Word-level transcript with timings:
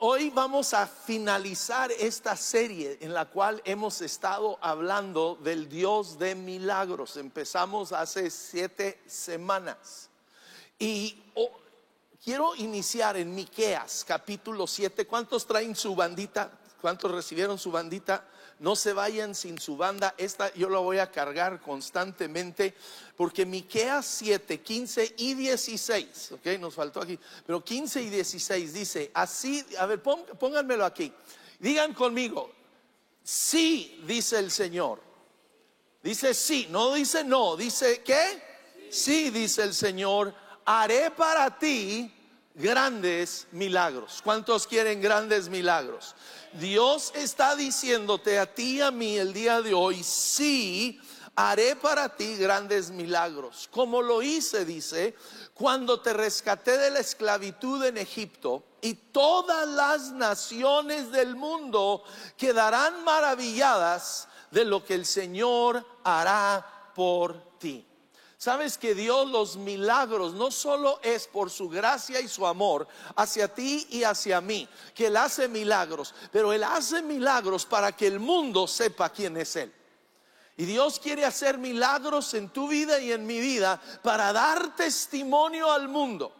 Hoy 0.00 0.30
vamos 0.30 0.74
a 0.74 0.86
finalizar 0.86 1.90
esta 1.90 2.36
serie 2.36 2.98
en 3.00 3.12
la 3.12 3.24
cual 3.24 3.60
hemos 3.64 4.00
estado 4.00 4.56
hablando 4.60 5.36
del 5.42 5.68
Dios 5.68 6.20
de 6.20 6.36
milagros. 6.36 7.16
Empezamos 7.16 7.90
hace 7.90 8.30
siete 8.30 9.00
semanas. 9.08 10.08
Y 10.78 11.20
oh, 11.34 11.50
quiero 12.24 12.54
iniciar 12.54 13.16
en 13.16 13.34
Miqueas 13.34 14.04
capítulo 14.06 14.68
7. 14.68 15.04
¿Cuántos 15.04 15.44
traen 15.44 15.74
su 15.74 15.96
bandita? 15.96 16.48
¿Cuántos 16.80 17.10
recibieron 17.10 17.58
su 17.58 17.72
bandita? 17.72 18.24
No 18.60 18.74
se 18.74 18.92
vayan 18.92 19.34
sin 19.34 19.58
su 19.58 19.76
banda. 19.76 20.14
Esta 20.18 20.52
yo 20.54 20.68
la 20.68 20.78
voy 20.78 20.98
a 20.98 21.10
cargar 21.10 21.60
constantemente 21.60 22.74
porque 23.16 23.46
Miqueas 23.46 24.06
7, 24.06 24.60
15 24.60 25.14
y 25.18 25.34
16, 25.34 26.32
ok, 26.32 26.46
nos 26.58 26.74
faltó 26.74 27.00
aquí, 27.00 27.18
pero 27.46 27.62
15 27.62 28.02
y 28.02 28.10
16 28.10 28.72
dice, 28.72 29.10
así, 29.14 29.64
a 29.78 29.86
ver, 29.86 30.02
pónganmelo 30.02 30.84
aquí. 30.84 31.12
Digan 31.58 31.94
conmigo, 31.94 32.50
sí, 33.22 34.02
dice 34.06 34.38
el 34.38 34.50
Señor. 34.50 35.08
Dice 36.02 36.32
sí, 36.32 36.68
no 36.70 36.94
dice 36.94 37.24
no, 37.24 37.56
dice 37.56 38.02
¿qué? 38.02 38.42
Sí, 38.90 39.30
dice 39.30 39.62
el 39.62 39.74
Señor, 39.74 40.34
haré 40.64 41.10
para 41.10 41.58
ti 41.58 42.12
grandes 42.58 43.46
milagros. 43.52 44.20
¿Cuántos 44.22 44.66
quieren 44.66 45.00
grandes 45.00 45.48
milagros? 45.48 46.14
Dios 46.52 47.12
está 47.14 47.56
diciéndote 47.56 48.38
a 48.38 48.52
ti 48.52 48.78
y 48.78 48.80
a 48.82 48.90
mí 48.90 49.16
el 49.16 49.32
día 49.32 49.62
de 49.62 49.72
hoy, 49.72 50.02
sí, 50.02 51.00
haré 51.36 51.76
para 51.76 52.16
ti 52.16 52.36
grandes 52.36 52.90
milagros. 52.90 53.68
Como 53.70 54.02
lo 54.02 54.20
hice, 54.22 54.64
dice, 54.64 55.14
cuando 55.54 56.00
te 56.00 56.12
rescaté 56.12 56.76
de 56.76 56.90
la 56.90 56.98
esclavitud 56.98 57.84
en 57.84 57.96
Egipto 57.96 58.64
y 58.80 58.94
todas 58.94 59.68
las 59.68 60.12
naciones 60.12 61.12
del 61.12 61.36
mundo 61.36 62.02
quedarán 62.36 63.04
maravilladas 63.04 64.28
de 64.50 64.64
lo 64.64 64.84
que 64.84 64.94
el 64.94 65.06
Señor 65.06 65.86
hará 66.02 66.92
por 66.94 67.58
ti. 67.58 67.87
Sabes 68.38 68.78
que 68.78 68.94
Dios 68.94 69.28
los 69.28 69.56
milagros 69.56 70.32
no 70.32 70.52
solo 70.52 71.00
es 71.02 71.26
por 71.26 71.50
su 71.50 71.68
gracia 71.68 72.20
y 72.20 72.28
su 72.28 72.46
amor 72.46 72.86
hacia 73.16 73.52
ti 73.52 73.84
y 73.90 74.04
hacia 74.04 74.40
mí, 74.40 74.68
que 74.94 75.08
Él 75.08 75.16
hace 75.16 75.48
milagros, 75.48 76.14
pero 76.30 76.52
Él 76.52 76.62
hace 76.62 77.02
milagros 77.02 77.66
para 77.66 77.90
que 77.90 78.06
el 78.06 78.20
mundo 78.20 78.68
sepa 78.68 79.10
quién 79.10 79.36
es 79.38 79.56
Él. 79.56 79.74
Y 80.56 80.66
Dios 80.66 81.00
quiere 81.00 81.24
hacer 81.24 81.58
milagros 81.58 82.32
en 82.34 82.50
tu 82.50 82.68
vida 82.68 83.00
y 83.00 83.10
en 83.10 83.26
mi 83.26 83.40
vida 83.40 83.80
para 84.02 84.32
dar 84.32 84.76
testimonio 84.76 85.72
al 85.72 85.88
mundo 85.88 86.32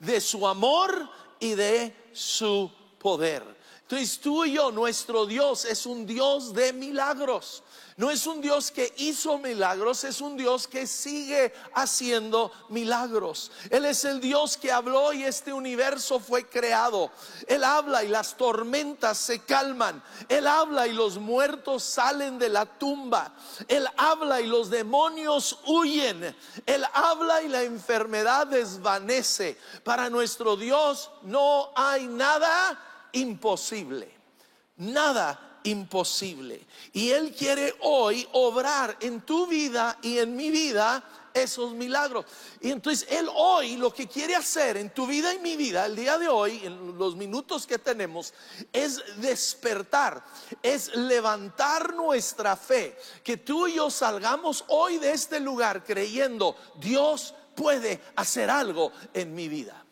de 0.00 0.20
su 0.20 0.46
amor 0.48 1.08
y 1.38 1.54
de 1.54 2.10
su 2.12 2.68
poder. 2.98 3.44
Entonces 3.82 4.18
tú 4.20 4.44
y 4.44 4.54
yo, 4.54 4.70
nuestro 4.70 5.26
Dios 5.26 5.64
es 5.66 5.86
un 5.86 6.06
Dios 6.06 6.54
de 6.54 6.72
milagros. 6.72 7.63
No 7.96 8.10
es 8.10 8.26
un 8.26 8.40
Dios 8.40 8.72
que 8.72 8.92
hizo 8.96 9.38
milagros, 9.38 10.02
es 10.02 10.20
un 10.20 10.36
Dios 10.36 10.66
que 10.66 10.84
sigue 10.84 11.54
haciendo 11.74 12.50
milagros. 12.68 13.52
Él 13.70 13.84
es 13.84 14.04
el 14.04 14.20
Dios 14.20 14.56
que 14.56 14.72
habló 14.72 15.12
y 15.12 15.22
este 15.22 15.52
universo 15.52 16.18
fue 16.18 16.48
creado. 16.48 17.12
Él 17.46 17.62
habla 17.62 18.02
y 18.02 18.08
las 18.08 18.36
tormentas 18.36 19.16
se 19.18 19.42
calman. 19.44 20.02
Él 20.28 20.48
habla 20.48 20.88
y 20.88 20.92
los 20.92 21.18
muertos 21.18 21.84
salen 21.84 22.36
de 22.36 22.48
la 22.48 22.66
tumba. 22.66 23.32
Él 23.68 23.86
habla 23.96 24.40
y 24.40 24.46
los 24.48 24.70
demonios 24.70 25.60
huyen. 25.64 26.36
Él 26.66 26.84
habla 26.94 27.42
y 27.42 27.48
la 27.48 27.62
enfermedad 27.62 28.48
desvanece. 28.48 29.56
Para 29.84 30.10
nuestro 30.10 30.56
Dios 30.56 31.12
no 31.22 31.70
hay 31.76 32.08
nada 32.08 33.08
imposible. 33.12 34.12
Nada 34.78 35.53
imposible. 35.64 36.66
Y 36.92 37.10
Él 37.10 37.34
quiere 37.36 37.74
hoy 37.80 38.26
obrar 38.32 38.96
en 39.00 39.22
tu 39.22 39.46
vida 39.46 39.98
y 40.02 40.18
en 40.18 40.36
mi 40.36 40.50
vida 40.50 41.02
esos 41.34 41.72
milagros. 41.72 42.24
Y 42.60 42.70
entonces 42.70 43.06
Él 43.10 43.28
hoy 43.34 43.76
lo 43.76 43.92
que 43.92 44.06
quiere 44.06 44.36
hacer 44.36 44.76
en 44.76 44.90
tu 44.90 45.06
vida 45.06 45.34
y 45.34 45.40
mi 45.40 45.56
vida, 45.56 45.86
el 45.86 45.96
día 45.96 46.16
de 46.16 46.28
hoy, 46.28 46.60
en 46.64 46.96
los 46.96 47.16
minutos 47.16 47.66
que 47.66 47.78
tenemos, 47.78 48.32
es 48.72 49.02
despertar, 49.16 50.24
es 50.62 50.94
levantar 50.94 51.92
nuestra 51.94 52.56
fe. 52.56 52.96
Que 53.24 53.38
tú 53.38 53.66
y 53.66 53.74
yo 53.74 53.90
salgamos 53.90 54.64
hoy 54.68 54.98
de 54.98 55.10
este 55.10 55.40
lugar 55.40 55.82
creyendo, 55.82 56.56
Dios 56.76 57.34
puede 57.56 58.00
hacer 58.16 58.48
algo 58.48 58.92
en 59.12 59.34
mi 59.34 59.48
vida. 59.48 59.84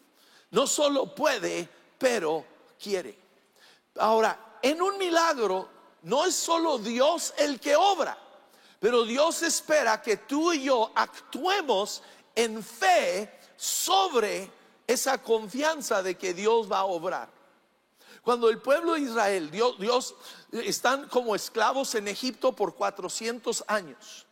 No 0.52 0.66
solo 0.66 1.14
puede, 1.14 1.68
pero 1.98 2.44
quiere. 2.80 3.18
Ahora, 3.98 4.51
en 4.62 4.80
un 4.80 4.96
milagro 4.96 5.68
no 6.02 6.24
es 6.24 6.34
solo 6.34 6.78
Dios 6.78 7.34
el 7.36 7.60
que 7.60 7.76
obra, 7.76 8.16
pero 8.80 9.04
Dios 9.04 9.42
espera 9.42 10.00
que 10.00 10.16
tú 10.16 10.52
y 10.52 10.64
yo 10.64 10.90
actuemos 10.94 12.02
en 12.34 12.62
fe 12.62 13.38
sobre 13.56 14.50
esa 14.86 15.18
confianza 15.18 16.02
de 16.02 16.16
que 16.16 16.34
Dios 16.34 16.70
va 16.70 16.78
a 16.78 16.84
obrar. 16.84 17.28
Cuando 18.22 18.48
el 18.48 18.58
pueblo 18.58 18.94
de 18.94 19.00
Israel, 19.00 19.50
Dios, 19.50 19.78
Dios 19.78 20.14
están 20.52 21.08
como 21.08 21.34
esclavos 21.34 21.94
en 21.96 22.06
Egipto 22.08 22.52
por 22.52 22.74
400 22.74 23.64
años. 23.66 24.26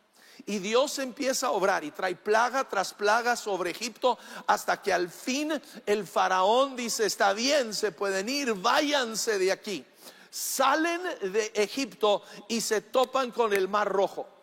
Y 0.45 0.59
Dios 0.59 0.97
empieza 0.99 1.47
a 1.47 1.51
obrar 1.51 1.83
y 1.83 1.91
trae 1.91 2.15
plaga 2.15 2.67
tras 2.67 2.93
plaga 2.93 3.35
sobre 3.35 3.71
Egipto 3.71 4.17
hasta 4.47 4.81
que 4.81 4.91
al 4.91 5.09
fin 5.09 5.61
el 5.85 6.07
faraón 6.07 6.75
dice, 6.75 7.05
está 7.05 7.33
bien, 7.33 7.73
se 7.73 7.91
pueden 7.91 8.27
ir, 8.27 8.53
váyanse 8.53 9.37
de 9.37 9.51
aquí 9.51 9.85
salen 10.31 11.01
de 11.21 11.51
Egipto 11.53 12.23
y 12.47 12.61
se 12.61 12.81
topan 12.81 13.31
con 13.31 13.53
el 13.53 13.67
Mar 13.67 13.87
Rojo. 13.87 14.40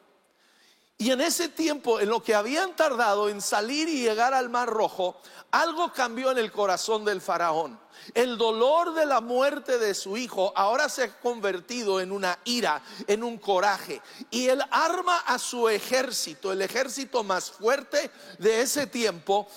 Y 1.01 1.13
en 1.13 1.21
ese 1.21 1.49
tiempo, 1.49 2.01
en 2.01 2.09
lo 2.09 2.25
que 2.25 2.35
habían 2.35 2.75
tardado 2.75 3.29
en 3.29 3.41
salir 3.41 3.89
y 3.89 4.03
llegar 4.03 4.35
al 4.35 4.51
Mar 4.51 4.69
Rojo, 4.69 5.17
algo 5.53 5.93
cambió 5.93 6.33
en 6.33 6.39
el 6.39 6.51
corazón 6.51 7.05
del 7.05 7.21
faraón. 7.21 7.79
El 8.15 8.37
dolor 8.37 8.93
de 8.95 9.07
la 9.07 9.21
muerte 9.21 9.79
de 9.79 9.95
su 9.95 10.17
hijo 10.17 10.53
ahora 10.57 10.89
se 10.89 11.05
ha 11.05 11.21
convertido 11.21 12.01
en 12.01 12.11
una 12.11 12.37
ira, 12.45 12.83
en 13.07 13.23
un 13.23 13.39
coraje. 13.39 14.03
Y 14.33 14.49
él 14.49 14.61
arma 14.73 15.19
a 15.21 15.39
su 15.39 15.69
ejército, 15.69 16.51
el 16.51 16.63
ejército 16.63 17.23
más 17.23 17.49
fuerte 17.49 18.11
de 18.41 18.63
ese 18.63 18.89
tiempo, 18.89 19.49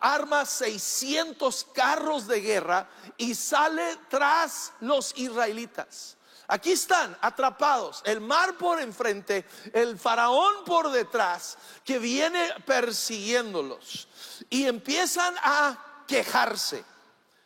arma 0.00 0.44
600 0.44 1.68
carros 1.72 2.26
de 2.26 2.40
guerra 2.40 2.90
y 3.16 3.36
sale 3.36 3.98
tras 4.08 4.72
los 4.80 5.16
israelitas. 5.16 6.17
Aquí 6.50 6.72
están 6.72 7.14
atrapados, 7.20 8.00
el 8.06 8.22
mar 8.22 8.56
por 8.56 8.80
enfrente, 8.80 9.44
el 9.70 9.98
faraón 9.98 10.64
por 10.64 10.90
detrás, 10.90 11.58
que 11.84 11.98
viene 11.98 12.54
persiguiéndolos. 12.64 14.08
Y 14.48 14.64
empiezan 14.64 15.34
a 15.42 16.04
quejarse. 16.06 16.82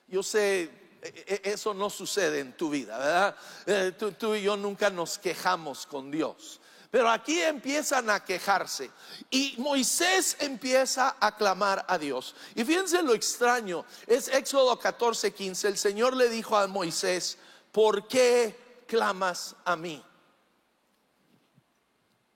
Yo 0.07 0.23
sé, 0.23 0.71
e, 1.03 1.41
e, 1.45 1.51
eso 1.51 1.75
no 1.75 1.91
sucede 1.91 2.39
en 2.39 2.57
tu 2.57 2.71
vida, 2.71 2.97
¿verdad? 2.97 3.37
Eh, 3.67 3.93
tú, 4.17 4.37
y 4.37 4.43
yo 4.43 4.57
nunca 4.57 4.89
nos 4.89 5.19
quejamos 5.19 5.85
con 5.85 6.13
Dios. 6.13 6.61
Pero 6.89 7.11
aquí 7.11 7.41
empiezan 7.41 8.09
a 8.09 8.23
quejarse 8.23 8.91
y 9.31 9.55
Moisés 9.59 10.37
empieza 10.39 11.17
a 11.19 11.37
clamar 11.37 11.85
a 11.89 11.99
Dios. 11.99 12.37
Y 12.55 12.65
fíjense 12.65 13.03
lo 13.03 13.15
extraño, 13.15 13.85
es 14.07 14.29
Éxodo 14.29 14.79
14, 14.79 15.33
15. 15.33 15.69
El 15.69 15.79
Señor 15.79 16.15
le 16.15 16.29
dijo 16.29 16.57
a 16.57 16.69
Moisés, 16.69 17.39
¿por 17.73 18.07
qué 18.07 18.62
clamas 18.93 19.57
a 19.65 19.75
mí? 19.75 20.05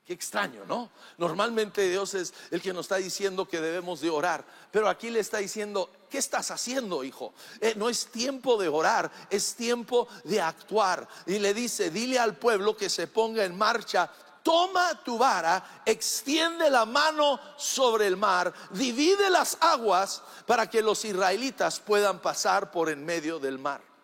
Qué 0.07 0.15
extraño, 0.15 0.65
¿no? 0.65 0.91
Normalmente 1.19 1.87
Dios 1.87 2.15
es 2.15 2.33
el 2.51 2.63
que 2.63 2.73
nos 2.73 2.87
está 2.87 2.97
diciendo 2.97 3.47
que 3.47 3.61
debemos 3.61 4.01
de 4.01 4.09
orar, 4.09 4.43
pero 4.71 4.89
aquí 4.89 5.11
le 5.11 5.21
está 5.21 5.37
diciendo, 5.37 5.91
¿qué 6.09 6.17
estás 6.17 6.51
haciendo, 6.51 7.05
hijo? 7.05 7.35
Eh, 7.61 7.75
no 7.77 7.91
es 7.91 8.07
tiempo 8.07 8.57
de 8.57 8.69
orar, 8.69 9.13
es 9.29 9.55
tiempo 9.55 10.09
de 10.25 10.41
actuar. 10.41 11.07
Y 11.27 11.39
le 11.41 11.53
dice, 11.53 11.91
dile 11.91 12.19
al 12.19 12.37
pueblo 12.37 12.75
que 12.75 12.89
se 12.89 13.07
ponga 13.07 13.45
en 13.45 13.55
marcha. 13.55 14.11
Toma 14.43 15.03
tu 15.05 15.19
vara, 15.19 15.83
extiende 15.85 16.71
la 16.71 16.87
mano 16.87 17.39
sobre 17.59 18.07
el 18.07 18.17
mar, 18.17 18.51
divide 18.71 19.29
las 19.29 19.59
aguas 19.61 20.23
para 20.47 20.71
que 20.71 20.81
los 20.81 21.05
israelitas 21.05 21.81
puedan 21.81 22.21
pasar 22.21 22.71
por 22.71 22.89
en 22.89 23.05
medio 23.05 23.39
del 23.39 23.59
mar. 23.59 23.96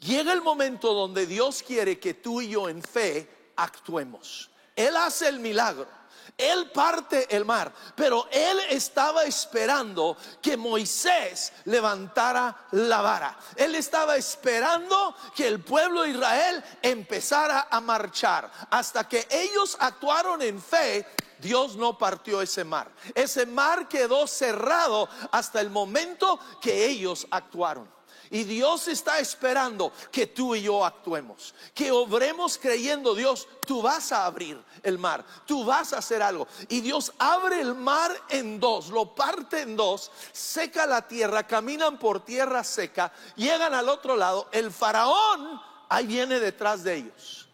Llega 0.00 0.32
el 0.32 0.42
momento 0.42 0.92
donde 0.92 1.26
Dios 1.26 1.62
quiere 1.62 1.98
que 1.98 2.14
tú 2.14 2.40
y 2.40 2.48
yo 2.48 2.68
en 2.68 2.82
fe 2.82 3.52
actuemos. 3.56 4.50
Él 4.74 4.96
hace 4.96 5.28
el 5.28 5.40
milagro. 5.40 5.88
Él 6.36 6.70
parte 6.70 7.34
el 7.34 7.46
mar, 7.46 7.72
pero 7.94 8.28
él 8.30 8.60
estaba 8.68 9.24
esperando 9.24 10.18
que 10.42 10.56
Moisés 10.56 11.52
levantara 11.64 12.66
la 12.72 13.00
vara. 13.00 13.38
Él 13.56 13.74
estaba 13.74 14.16
esperando 14.16 15.16
que 15.34 15.46
el 15.46 15.60
pueblo 15.60 16.02
de 16.02 16.10
Israel 16.10 16.62
empezara 16.82 17.68
a 17.70 17.80
marchar. 17.80 18.50
Hasta 18.70 19.08
que 19.08 19.26
ellos 19.30 19.78
actuaron 19.80 20.42
en 20.42 20.60
fe, 20.60 21.06
Dios 21.38 21.76
no 21.76 21.96
partió 21.96 22.42
ese 22.42 22.64
mar. 22.64 22.90
Ese 23.14 23.46
mar 23.46 23.88
quedó 23.88 24.26
cerrado 24.26 25.08
hasta 25.32 25.62
el 25.62 25.70
momento 25.70 26.38
que 26.60 26.86
ellos 26.86 27.26
actuaron. 27.30 27.95
Y 28.30 28.44
Dios 28.44 28.88
está 28.88 29.18
esperando 29.18 29.92
que 30.10 30.26
tú 30.26 30.54
y 30.54 30.62
yo 30.62 30.84
actuemos, 30.84 31.54
que 31.74 31.90
obremos 31.90 32.58
creyendo, 32.58 33.14
Dios, 33.14 33.46
tú 33.66 33.82
vas 33.82 34.12
a 34.12 34.26
abrir 34.26 34.62
el 34.82 34.98
mar, 34.98 35.24
tú 35.46 35.64
vas 35.64 35.92
a 35.92 35.98
hacer 35.98 36.22
algo. 36.22 36.48
Y 36.68 36.80
Dios 36.80 37.12
abre 37.18 37.60
el 37.60 37.74
mar 37.74 38.10
en 38.28 38.58
dos, 38.58 38.88
lo 38.88 39.14
parte 39.14 39.62
en 39.62 39.76
dos, 39.76 40.10
seca 40.32 40.86
la 40.86 41.06
tierra, 41.06 41.46
caminan 41.46 41.98
por 41.98 42.24
tierra 42.24 42.64
seca, 42.64 43.12
llegan 43.36 43.74
al 43.74 43.88
otro 43.88 44.16
lado, 44.16 44.48
el 44.52 44.70
faraón 44.72 45.60
ahí 45.88 46.06
viene 46.06 46.40
detrás 46.40 46.82
de 46.82 46.96
ellos. 46.96 47.48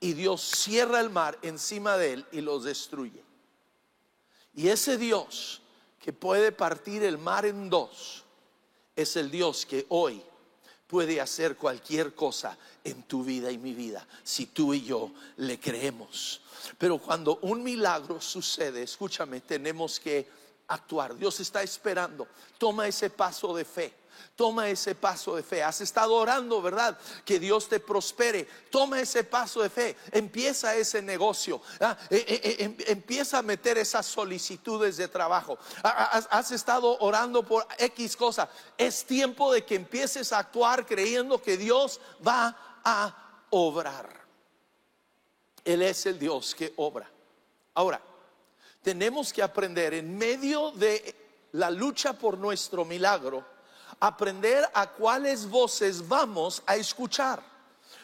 Y 0.00 0.12
Dios 0.12 0.42
cierra 0.42 1.00
el 1.00 1.10
mar 1.10 1.38
encima 1.42 1.96
de 1.96 2.14
él 2.14 2.26
y 2.32 2.40
los 2.40 2.64
destruye. 2.64 3.24
Y 4.54 4.68
ese 4.68 4.96
Dios 4.96 5.62
que 6.00 6.12
puede 6.12 6.52
partir 6.52 7.02
el 7.02 7.16
mar 7.16 7.46
en 7.46 7.70
dos, 7.70 8.23
es 8.94 9.16
el 9.16 9.30
Dios 9.30 9.66
que 9.66 9.86
hoy 9.88 10.22
puede 10.86 11.20
hacer 11.20 11.56
cualquier 11.56 12.14
cosa 12.14 12.56
en 12.84 13.02
tu 13.04 13.24
vida 13.24 13.50
y 13.50 13.58
mi 13.58 13.74
vida 13.74 14.06
si 14.22 14.46
tú 14.46 14.74
y 14.74 14.84
yo 14.84 15.12
le 15.38 15.58
creemos. 15.58 16.40
Pero 16.78 16.98
cuando 16.98 17.38
un 17.42 17.62
milagro 17.62 18.20
sucede, 18.20 18.82
escúchame, 18.82 19.40
tenemos 19.40 19.98
que 19.98 20.28
actuar. 20.68 21.16
Dios 21.16 21.40
está 21.40 21.62
esperando. 21.62 22.26
Toma 22.58 22.86
ese 22.86 23.10
paso 23.10 23.54
de 23.54 23.64
fe. 23.64 23.94
Toma 24.36 24.68
ese 24.68 24.94
paso 24.94 25.36
de 25.36 25.42
fe. 25.42 25.62
Has 25.62 25.80
estado 25.80 26.14
orando, 26.14 26.60
¿verdad? 26.60 26.98
Que 27.24 27.38
Dios 27.38 27.68
te 27.68 27.78
prospere. 27.78 28.48
Toma 28.70 29.00
ese 29.00 29.22
paso 29.22 29.62
de 29.62 29.70
fe. 29.70 29.96
Empieza 30.10 30.74
ese 30.74 31.00
negocio. 31.00 31.60
¿ah? 31.80 31.96
Eh, 32.10 32.24
eh, 32.26 32.40
eh, 32.42 32.56
em, 32.64 32.76
empieza 32.86 33.38
a 33.38 33.42
meter 33.42 33.78
esas 33.78 34.06
solicitudes 34.06 34.96
de 34.96 35.08
trabajo. 35.08 35.58
Has, 35.82 36.50
estado 36.50 36.98
orando 36.98 37.44
por 37.44 37.66
X 37.78 38.16
cosa. 38.16 38.48
Es 38.76 39.04
tiempo 39.04 39.52
de 39.52 39.64
que 39.64 39.76
empieces 39.76 40.32
a 40.32 40.38
actuar 40.38 40.84
creyendo 40.84 41.40
que 41.40 41.56
Dios 41.56 42.00
va 42.26 42.80
a 42.84 43.46
obrar. 43.50 44.24
Él 45.64 45.82
es 45.82 46.06
el 46.06 46.18
Dios 46.18 46.54
que 46.54 46.72
obra. 46.76 47.10
Ahora, 47.74 48.00
tenemos 48.82 49.32
que 49.32 49.42
aprender 49.42 49.94
en 49.94 50.16
medio 50.16 50.70
de 50.72 51.14
la 51.52 51.70
lucha 51.70 52.12
por 52.12 52.36
nuestro 52.36 52.84
milagro 52.84 53.53
aprender 54.00 54.68
a 54.74 54.88
cuáles 54.88 55.48
voces 55.48 56.06
vamos 56.06 56.62
a 56.66 56.76
escuchar. 56.76 57.42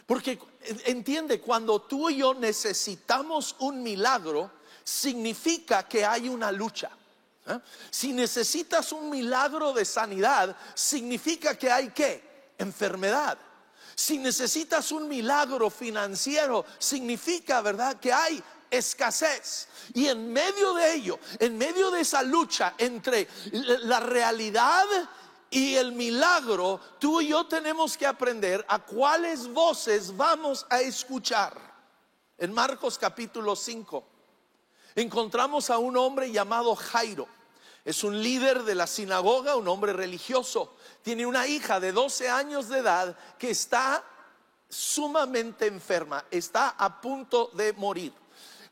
Porque 0.06 0.38
entiende, 0.86 1.40
cuando 1.40 1.82
tú 1.82 2.10
y 2.10 2.16
yo 2.16 2.34
necesitamos 2.34 3.54
un 3.60 3.82
milagro, 3.82 4.50
significa 4.82 5.86
que 5.86 6.04
hay 6.04 6.28
una 6.28 6.50
lucha. 6.50 6.90
¿eh? 7.46 7.58
Si 7.90 8.12
necesitas 8.12 8.92
un 8.92 9.08
milagro 9.08 9.72
de 9.72 9.84
sanidad, 9.84 10.56
significa 10.74 11.56
que 11.56 11.70
hay 11.70 11.90
qué? 11.90 12.52
Enfermedad. 12.58 13.38
Si 13.94 14.18
necesitas 14.18 14.92
un 14.92 15.08
milagro 15.08 15.70
financiero, 15.70 16.64
significa, 16.78 17.60
¿verdad?, 17.60 18.00
que 18.00 18.12
hay 18.12 18.42
escasez. 18.70 19.68
Y 19.94 20.06
en 20.06 20.32
medio 20.32 20.74
de 20.74 20.94
ello, 20.94 21.18
en 21.38 21.58
medio 21.58 21.90
de 21.90 22.00
esa 22.00 22.22
lucha 22.22 22.74
entre 22.78 23.28
la 23.52 24.00
realidad 24.00 24.86
y 25.50 25.74
el 25.74 25.92
milagro, 25.92 26.80
tú 27.00 27.20
y 27.20 27.28
yo 27.28 27.44
tenemos 27.46 27.98
que 27.98 28.06
aprender 28.06 28.64
a 28.68 28.78
cuáles 28.78 29.48
voces 29.48 30.16
vamos 30.16 30.64
a 30.70 30.80
escuchar. 30.80 31.58
En 32.38 32.54
Marcos 32.54 32.96
capítulo 32.96 33.56
5 33.56 34.04
encontramos 34.94 35.68
a 35.70 35.78
un 35.78 35.96
hombre 35.96 36.30
llamado 36.30 36.74
Jairo. 36.76 37.26
Es 37.84 38.04
un 38.04 38.22
líder 38.22 38.62
de 38.62 38.74
la 38.76 38.86
sinagoga, 38.86 39.56
un 39.56 39.66
hombre 39.66 39.92
religioso. 39.92 40.76
Tiene 41.02 41.26
una 41.26 41.46
hija 41.48 41.80
de 41.80 41.92
12 41.92 42.28
años 42.28 42.68
de 42.68 42.78
edad 42.78 43.16
que 43.38 43.50
está 43.50 44.04
sumamente 44.68 45.66
enferma, 45.66 46.24
está 46.30 46.70
a 46.70 47.00
punto 47.00 47.50
de 47.54 47.72
morir. 47.72 48.12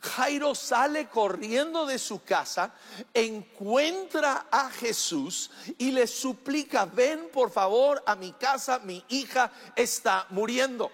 Jairo 0.00 0.54
sale 0.54 1.08
corriendo 1.08 1.84
de 1.84 1.98
su 1.98 2.22
casa, 2.22 2.72
encuentra 3.12 4.46
a 4.50 4.70
Jesús 4.70 5.50
y 5.76 5.90
le 5.90 6.06
suplica, 6.06 6.84
ven 6.84 7.30
por 7.32 7.50
favor 7.50 8.02
a 8.06 8.14
mi 8.14 8.32
casa, 8.32 8.78
mi 8.78 9.04
hija 9.08 9.50
está 9.74 10.26
muriendo. 10.30 10.92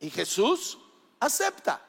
Y 0.00 0.08
Jesús 0.10 0.78
acepta. 1.20 1.82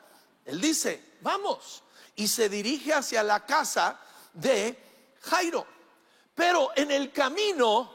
Él 0.45 0.59
dice, 0.59 1.13
vamos. 1.21 1.81
Y 2.15 2.27
se 2.27 2.49
dirige 2.49 2.93
hacia 2.93 3.23
la 3.23 3.45
casa 3.45 3.99
de 4.33 4.77
Jairo. 5.21 5.65
Pero 6.35 6.71
en 6.75 6.91
el 6.91 7.11
camino 7.11 7.89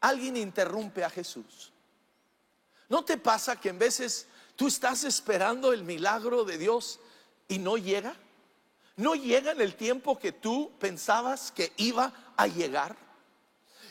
alguien 0.00 0.36
interrumpe 0.36 1.04
a 1.04 1.10
Jesús. 1.10 1.72
¿No 2.88 3.04
te 3.04 3.18
pasa 3.18 3.60
que 3.60 3.68
en 3.68 3.78
veces 3.78 4.26
tú 4.56 4.66
estás 4.66 5.04
esperando 5.04 5.72
el 5.72 5.84
milagro 5.84 6.44
de 6.44 6.58
Dios 6.58 6.98
y 7.48 7.58
no 7.58 7.76
llega? 7.76 8.14
¿No 8.96 9.14
llega 9.14 9.52
en 9.52 9.60
el 9.60 9.74
tiempo 9.74 10.18
que 10.18 10.32
tú 10.32 10.72
pensabas 10.78 11.50
que 11.50 11.72
iba 11.76 12.12
a 12.36 12.46
llegar? 12.46 13.07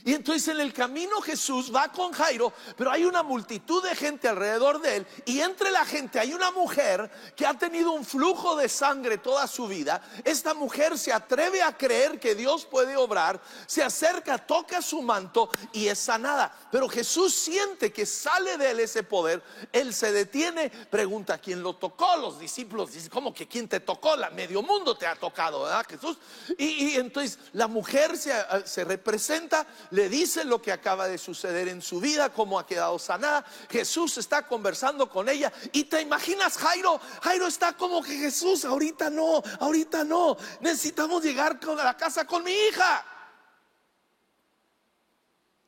Y 0.07 0.13
entonces 0.13 0.47
en 0.47 0.61
el 0.61 0.71
camino 0.71 1.19
Jesús 1.19 1.69
va 1.75 1.89
con 1.89 2.13
Jairo, 2.13 2.53
pero 2.77 2.89
hay 2.89 3.03
una 3.03 3.23
multitud 3.23 3.83
de 3.83 3.93
gente 3.93 4.29
alrededor 4.29 4.79
de 4.79 4.95
él. 4.95 5.07
Y 5.25 5.41
entre 5.41 5.69
la 5.69 5.83
gente 5.83 6.17
hay 6.17 6.33
una 6.33 6.49
mujer 6.49 7.11
que 7.35 7.45
ha 7.45 7.53
tenido 7.55 7.91
un 7.91 8.05
flujo 8.05 8.55
de 8.55 8.69
sangre 8.69 9.17
toda 9.17 9.45
su 9.47 9.67
vida. 9.67 10.01
Esta 10.23 10.53
mujer 10.53 10.97
se 10.97 11.11
atreve 11.11 11.61
a 11.61 11.75
creer 11.75 12.21
que 12.21 12.35
Dios 12.35 12.65
puede 12.65 12.95
obrar, 12.95 13.41
se 13.65 13.83
acerca, 13.83 14.37
toca 14.37 14.81
su 14.81 15.01
manto 15.01 15.49
y 15.73 15.87
es 15.87 15.99
sanada. 15.99 16.57
Pero 16.71 16.87
Jesús 16.87 17.33
siente 17.33 17.91
que 17.91 18.05
sale 18.05 18.55
de 18.57 18.71
él 18.71 18.79
ese 18.79 19.03
poder. 19.03 19.43
Él 19.73 19.93
se 19.93 20.13
detiene, 20.13 20.69
pregunta 20.69 21.37
quién 21.37 21.61
lo 21.61 21.75
tocó. 21.75 22.15
Los 22.15 22.39
discípulos 22.39 22.93
dicen, 22.93 23.09
¿cómo 23.09 23.33
que 23.33 23.45
quién 23.45 23.67
te 23.67 23.81
tocó? 23.81 24.15
La 24.15 24.29
medio 24.29 24.61
mundo 24.61 24.97
te 24.97 25.05
ha 25.05 25.17
tocado, 25.17 25.63
¿verdad, 25.63 25.85
Jesús? 25.85 26.17
Y, 26.57 26.95
entonces 26.95 27.39
la 27.51 27.67
mujer 27.67 28.15
se, 28.15 28.33
se 28.63 28.85
representa 28.85 29.67
le 29.97 30.09
dice 30.09 30.45
lo 30.45 30.61
que 30.61 30.71
acaba 30.71 31.07
de 31.07 31.17
suceder 31.17 31.67
en 31.67 31.81
su 31.81 31.99
vida, 31.99 32.31
cómo 32.31 32.59
ha 32.59 32.67
quedado 32.67 32.99
sanada. 32.99 33.43
Jesús 33.67 34.19
está 34.19 34.45
conversando 34.45 35.09
con 35.09 35.27
ella 35.27 35.51
y 35.71 35.85
te 35.85 35.99
imaginas 35.99 36.55
Jairo, 36.55 37.01
Jairo 37.23 37.47
está 37.47 37.75
como 37.75 38.03
que 38.03 38.15
Jesús, 38.15 38.63
ahorita 38.63 39.09
no, 39.09 39.41
ahorita 39.59 40.03
no, 40.03 40.37
necesitamos 40.61 41.23
llegar 41.23 41.59
a 41.59 41.83
la 41.83 41.97
casa 41.97 42.27
con 42.27 42.43
mi 42.43 42.51
hija. 42.51 43.03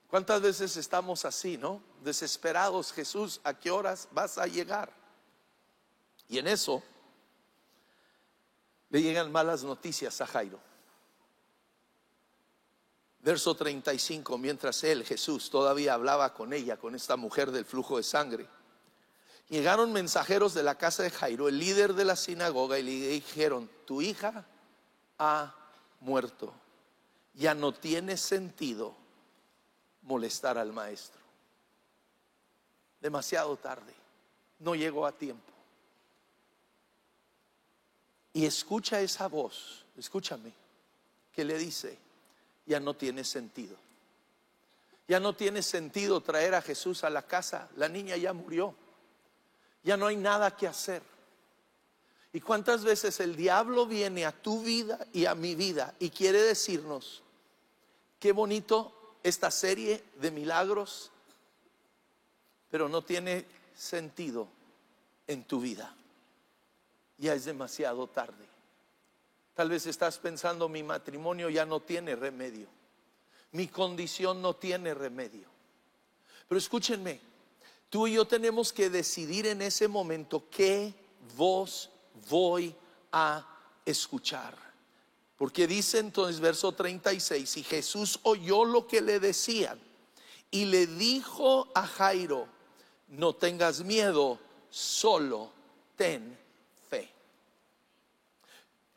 ¿Cuántas 0.08 0.42
veces 0.42 0.78
estamos 0.78 1.26
así, 1.26 1.58
no? 1.58 1.82
Desesperados, 2.04 2.94
Jesús, 2.94 3.42
¿a 3.44 3.56
qué 3.56 3.72
horas 3.72 4.08
vas 4.12 4.38
a 4.38 4.46
llegar? 4.46 4.94
Y 6.28 6.38
en 6.38 6.48
eso 6.48 6.84
le 8.92 9.02
llegan 9.02 9.32
malas 9.32 9.64
noticias 9.64 10.22
a 10.22 10.28
Jairo. 10.28 10.69
Verso 13.30 13.54
35, 13.54 14.40
mientras 14.40 14.84
él, 14.84 15.06
Jesús, 15.06 15.52
todavía 15.52 15.94
hablaba 15.94 16.34
con 16.34 16.52
ella, 16.52 16.78
con 16.78 16.96
esta 16.96 17.16
mujer 17.16 17.52
del 17.52 17.64
flujo 17.64 17.98
de 17.98 18.02
sangre. 18.02 18.48
Llegaron 19.50 19.94
mensajeros 19.94 20.56
de 20.56 20.64
la 20.64 20.80
casa 20.80 21.04
de 21.04 21.12
Jairo, 21.12 21.48
el 21.48 21.60
líder 21.60 21.94
de 21.94 22.06
la 22.06 22.16
sinagoga, 22.16 22.80
y 22.80 22.82
le 22.82 23.10
dijeron, 23.10 23.70
tu 23.86 24.02
hija 24.02 24.48
ha 25.20 25.54
muerto. 26.00 26.52
Ya 27.36 27.54
no 27.54 27.72
tiene 27.72 28.18
sentido 28.18 28.96
molestar 30.02 30.58
al 30.58 30.74
maestro. 30.74 31.22
Demasiado 33.00 33.56
tarde, 33.58 33.94
no 34.58 34.74
llegó 34.74 35.06
a 35.06 35.12
tiempo. 35.12 35.54
Y 38.34 38.48
escucha 38.48 39.00
esa 39.02 39.28
voz, 39.28 39.86
escúchame, 39.96 40.52
que 41.32 41.46
le 41.46 41.60
dice, 41.60 42.09
ya 42.70 42.80
no 42.80 42.94
tiene 42.94 43.24
sentido. 43.24 43.76
Ya 45.08 45.20
no 45.20 45.36
tiene 45.36 45.64
sentido 45.64 46.22
traer 46.22 46.54
a 46.54 46.62
Jesús 46.62 47.04
a 47.04 47.10
la 47.10 47.24
casa. 47.24 47.68
La 47.76 47.90
niña 47.90 48.16
ya 48.16 48.32
murió. 48.32 48.76
Ya 49.82 49.98
no 49.98 50.06
hay 50.06 50.16
nada 50.16 50.56
que 50.56 50.68
hacer. 50.68 51.02
¿Y 52.32 52.40
cuántas 52.42 52.84
veces 52.84 53.20
el 53.22 53.36
diablo 53.36 53.88
viene 53.88 54.24
a 54.24 54.32
tu 54.32 54.62
vida 54.62 55.00
y 55.12 55.26
a 55.26 55.34
mi 55.34 55.56
vida 55.56 55.96
y 55.98 56.12
quiere 56.12 56.44
decirnos, 56.44 57.24
qué 58.20 58.34
bonito 58.34 59.16
esta 59.24 59.50
serie 59.50 60.04
de 60.22 60.30
milagros, 60.30 61.10
pero 62.70 62.88
no 62.88 63.04
tiene 63.04 63.48
sentido 63.76 64.48
en 65.26 65.44
tu 65.44 65.60
vida? 65.60 65.96
Ya 67.18 67.34
es 67.34 67.46
demasiado 67.46 68.06
tarde. 68.06 68.49
Tal 69.60 69.68
vez 69.68 69.86
estás 69.88 70.18
pensando, 70.18 70.70
mi 70.70 70.84
matrimonio 70.84 71.50
ya 71.50 71.66
no 71.66 71.82
tiene 71.82 72.16
remedio. 72.16 72.70
Mi 73.52 73.68
condición 73.68 74.42
no 74.42 74.56
tiene 74.56 74.94
remedio. 74.94 75.50
Pero 76.48 76.58
escúchenme, 76.58 77.20
tú 77.90 78.08
y 78.08 78.14
yo 78.14 78.24
tenemos 78.24 78.72
que 78.72 78.90
decidir 78.90 79.48
en 79.48 79.62
ese 79.62 79.90
momento 79.90 80.46
qué 80.50 80.94
voz 81.36 81.90
voy 82.30 82.74
a 83.12 83.46
escuchar. 83.84 84.56
Porque 85.38 85.68
dice 85.68 86.00
entonces 86.00 86.40
verso 86.40 86.72
36, 86.72 87.58
y 87.58 87.64
Jesús 87.64 88.18
oyó 88.24 88.64
lo 88.64 88.88
que 88.88 89.02
le 89.02 89.20
decían 89.20 89.78
y 90.52 90.64
le 90.64 90.88
dijo 90.88 91.68
a 91.76 91.86
Jairo, 91.86 92.48
no 93.10 93.36
tengas 93.36 93.84
miedo, 93.84 94.40
solo 94.70 95.52
ten. 95.98 96.40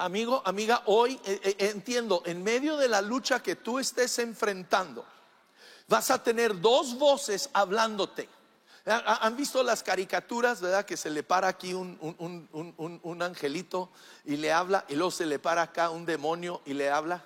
Amigo, 0.02 0.42
amiga, 0.44 0.82
hoy 0.86 1.12
eh, 1.24 1.40
eh, 1.44 1.70
entiendo, 1.70 2.24
en 2.26 2.42
medio 2.42 2.76
de 2.76 2.88
la 2.88 3.00
lucha 3.00 3.40
que 3.40 3.54
tú 3.54 3.78
estés 3.78 4.18
enfrentando, 4.18 5.06
vas 5.86 6.10
a 6.10 6.20
tener 6.20 6.60
dos 6.60 6.98
voces 6.98 7.48
hablándote. 7.52 8.28
¿Han 8.84 9.36
visto 9.36 9.62
las 9.62 9.84
caricaturas, 9.84 10.60
verdad? 10.60 10.84
Que 10.84 10.96
se 10.96 11.08
le 11.08 11.22
para 11.22 11.46
aquí 11.46 11.72
un, 11.72 11.96
un, 12.00 13.22
angelito 13.22 13.90
y 14.24 14.34
le 14.38 14.52
habla, 14.52 14.84
y 14.88 14.96
luego 14.96 15.12
se 15.12 15.24
le 15.24 15.38
para 15.38 15.62
acá 15.62 15.90
un 15.90 16.04
demonio 16.04 16.62
y 16.64 16.74
le 16.74 16.90
habla. 16.90 17.22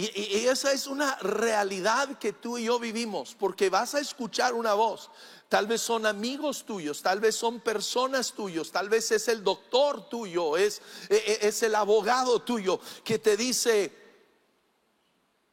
Y, 0.00 0.46
esa 0.46 0.70
es 0.70 0.86
una 0.86 1.16
realidad 1.16 2.18
que 2.18 2.32
tú 2.32 2.56
y 2.56 2.66
yo 2.66 2.78
vivimos, 2.78 3.34
porque 3.34 3.68
vas 3.68 3.96
a 3.96 4.00
escuchar 4.00 4.54
una 4.54 4.74
voz. 4.74 5.10
Tal 5.48 5.66
vez 5.66 5.80
son 5.80 6.06
amigos 6.06 6.64
tuyos, 6.64 7.02
tal 7.02 7.18
vez 7.18 7.34
son 7.34 7.58
personas 7.58 8.32
tuyos, 8.32 8.70
tal 8.70 8.88
vez 8.88 9.10
es 9.10 9.26
el 9.26 9.42
doctor 9.42 10.08
tuyo, 10.08 10.56
es, 10.56 10.80
e, 11.08 11.16
e, 11.16 11.48
es 11.48 11.64
el 11.64 11.74
abogado 11.74 12.40
tuyo 12.42 12.78
que 13.02 13.18
te 13.18 13.36
dice, 13.36 13.90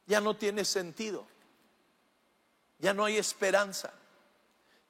ya 0.06 0.20
no 0.20 0.36
tiene 0.36 0.64
sentido, 0.64 1.26
ya 2.78 2.94
no 2.94 3.04
hay 3.04 3.16
esperanza, 3.16 3.92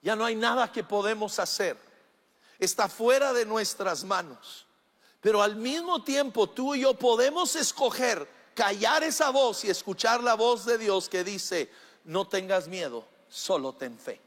ya 0.02 0.14
no 0.16 0.26
hay 0.26 0.34
nada 0.34 0.70
que 0.70 0.84
podemos 0.84 1.38
hacer, 1.38 1.78
está 2.58 2.90
fuera 2.90 3.32
de 3.32 3.46
nuestras 3.46 4.04
manos. 4.04 4.66
Pero 5.22 5.40
al 5.40 5.56
mismo 5.56 6.04
tiempo 6.04 6.46
tú 6.46 6.74
y 6.74 6.80
yo 6.80 6.92
podemos 6.92 7.56
escoger 7.56 8.35
callar 8.56 9.04
esa 9.04 9.30
voz 9.30 9.64
y 9.64 9.70
escuchar 9.70 10.22
la 10.24 10.34
voz 10.34 10.64
de 10.64 10.78
Dios 10.78 11.08
que 11.08 11.22
dice, 11.22 11.70
no 12.04 12.26
tengas 12.26 12.66
miedo, 12.66 13.06
solo 13.28 13.74
ten 13.74 13.96
fe. 13.98 14.20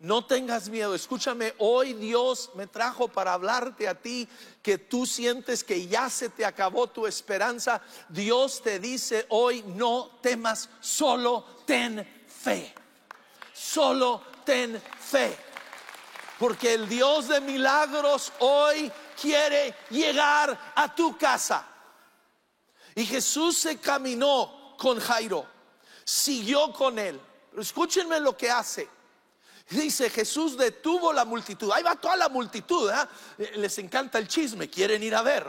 No 0.00 0.24
tengas 0.24 0.68
miedo, 0.68 0.94
escúchame, 0.94 1.54
hoy 1.58 1.92
Dios 1.92 2.50
me 2.54 2.68
trajo 2.68 3.08
para 3.08 3.32
hablarte 3.32 3.88
a 3.88 4.00
ti 4.00 4.28
que 4.62 4.78
tú 4.78 5.04
sientes 5.04 5.64
que 5.64 5.88
ya 5.88 6.08
se 6.08 6.28
te 6.28 6.44
acabó 6.44 6.86
tu 6.86 7.06
esperanza. 7.06 7.82
Dios 8.08 8.62
te 8.62 8.78
dice 8.78 9.26
hoy, 9.28 9.62
no 9.66 10.18
temas, 10.22 10.70
solo 10.80 11.44
ten 11.66 12.06
fe. 12.28 12.72
Solo 13.52 14.22
ten 14.44 14.80
fe. 15.00 15.36
Porque 16.38 16.74
el 16.74 16.88
Dios 16.88 17.26
de 17.26 17.40
milagros 17.40 18.32
hoy 18.38 18.90
quiere 19.20 19.74
llegar 19.90 20.72
a 20.76 20.94
tu 20.94 21.18
casa. 21.18 21.66
Y 22.98 23.06
Jesús 23.06 23.56
se 23.56 23.78
caminó 23.78 24.74
con 24.76 24.98
Jairo, 24.98 25.46
siguió 26.02 26.72
con 26.72 26.98
él. 26.98 27.20
Escúchenme 27.56 28.18
lo 28.18 28.36
que 28.36 28.50
hace. 28.50 28.88
Dice 29.70 30.10
Jesús 30.10 30.58
detuvo 30.58 31.12
la 31.12 31.24
multitud. 31.24 31.70
Ahí 31.70 31.84
va 31.84 31.94
toda 31.94 32.16
la 32.16 32.28
multitud. 32.28 32.90
¿eh? 32.90 33.52
Les 33.54 33.78
encanta 33.78 34.18
el 34.18 34.26
chisme, 34.26 34.68
quieren 34.68 35.00
ir 35.00 35.14
a 35.14 35.22
ver. 35.22 35.46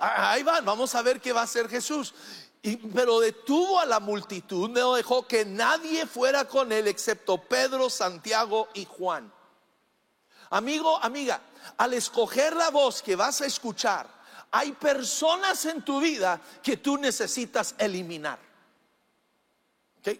Ahí 0.00 0.42
van, 0.42 0.64
vamos 0.64 0.92
a 0.96 1.02
ver 1.02 1.20
qué 1.20 1.32
va 1.32 1.42
a 1.42 1.44
hacer 1.44 1.68
Jesús. 1.68 2.14
Y, 2.62 2.74
pero 2.78 3.20
detuvo 3.20 3.78
a 3.78 3.86
la 3.86 4.00
multitud, 4.00 4.68
no 4.68 4.94
dejó 4.94 5.24
que 5.24 5.44
nadie 5.44 6.04
fuera 6.04 6.48
con 6.48 6.72
él 6.72 6.88
excepto 6.88 7.38
Pedro, 7.38 7.90
Santiago 7.90 8.70
y 8.74 8.86
Juan. 8.86 9.32
Amigo, 10.50 10.98
amiga, 11.00 11.40
al 11.76 11.94
escoger 11.94 12.56
la 12.56 12.70
voz 12.70 13.02
que 13.02 13.14
vas 13.14 13.40
a 13.40 13.46
escuchar, 13.46 14.21
hay 14.52 14.72
personas 14.72 15.64
en 15.64 15.82
tu 15.82 15.98
vida 15.98 16.40
que 16.62 16.76
tú 16.76 16.98
necesitas 16.98 17.74
eliminar. 17.78 18.38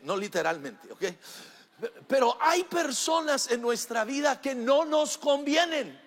No 0.03 0.17
literalmente, 0.17 0.91
¿ok? 0.91 1.05
Pero 2.09 2.39
hay 2.41 2.65
personas 2.65 3.51
en 3.51 3.61
nuestra 3.61 4.05
vida 4.05 4.41
que 4.41 4.55
no 4.55 4.87
nos 4.87 5.19
convienen. 5.19 6.01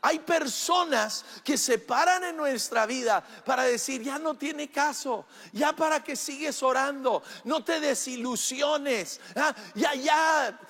Hay 0.00 0.18
personas 0.20 1.24
que 1.44 1.58
se 1.58 1.78
paran 1.78 2.24
en 2.24 2.36
nuestra 2.36 2.86
vida 2.86 3.22
para 3.44 3.64
decir, 3.64 4.02
ya 4.02 4.18
no 4.18 4.34
tiene 4.34 4.70
caso, 4.70 5.26
ya 5.52 5.74
para 5.74 6.02
que 6.04 6.14
sigues 6.14 6.62
orando, 6.62 7.22
no 7.44 7.64
te 7.64 7.80
desilusiones, 7.80 9.20
¿ah? 9.34 9.54
ya, 9.74 9.94
ya, 9.94 10.60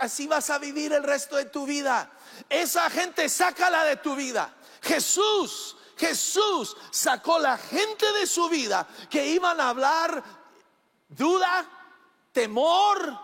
así 0.00 0.26
vas 0.26 0.48
a 0.48 0.58
vivir 0.58 0.94
el 0.94 1.02
resto 1.02 1.36
de 1.36 1.44
tu 1.44 1.66
vida. 1.66 2.10
Esa 2.48 2.88
gente, 2.88 3.28
sácala 3.28 3.84
de 3.84 3.96
tu 3.96 4.16
vida. 4.16 4.54
Jesús 4.80 5.76
Jesús 5.98 6.76
sacó 6.90 7.38
la 7.38 7.58
gente 7.58 8.10
de 8.12 8.26
su 8.26 8.48
vida 8.48 8.86
que 9.10 9.26
iban 9.26 9.60
a 9.60 9.70
hablar 9.70 10.22
duda, 11.08 11.66
temor, 12.32 13.18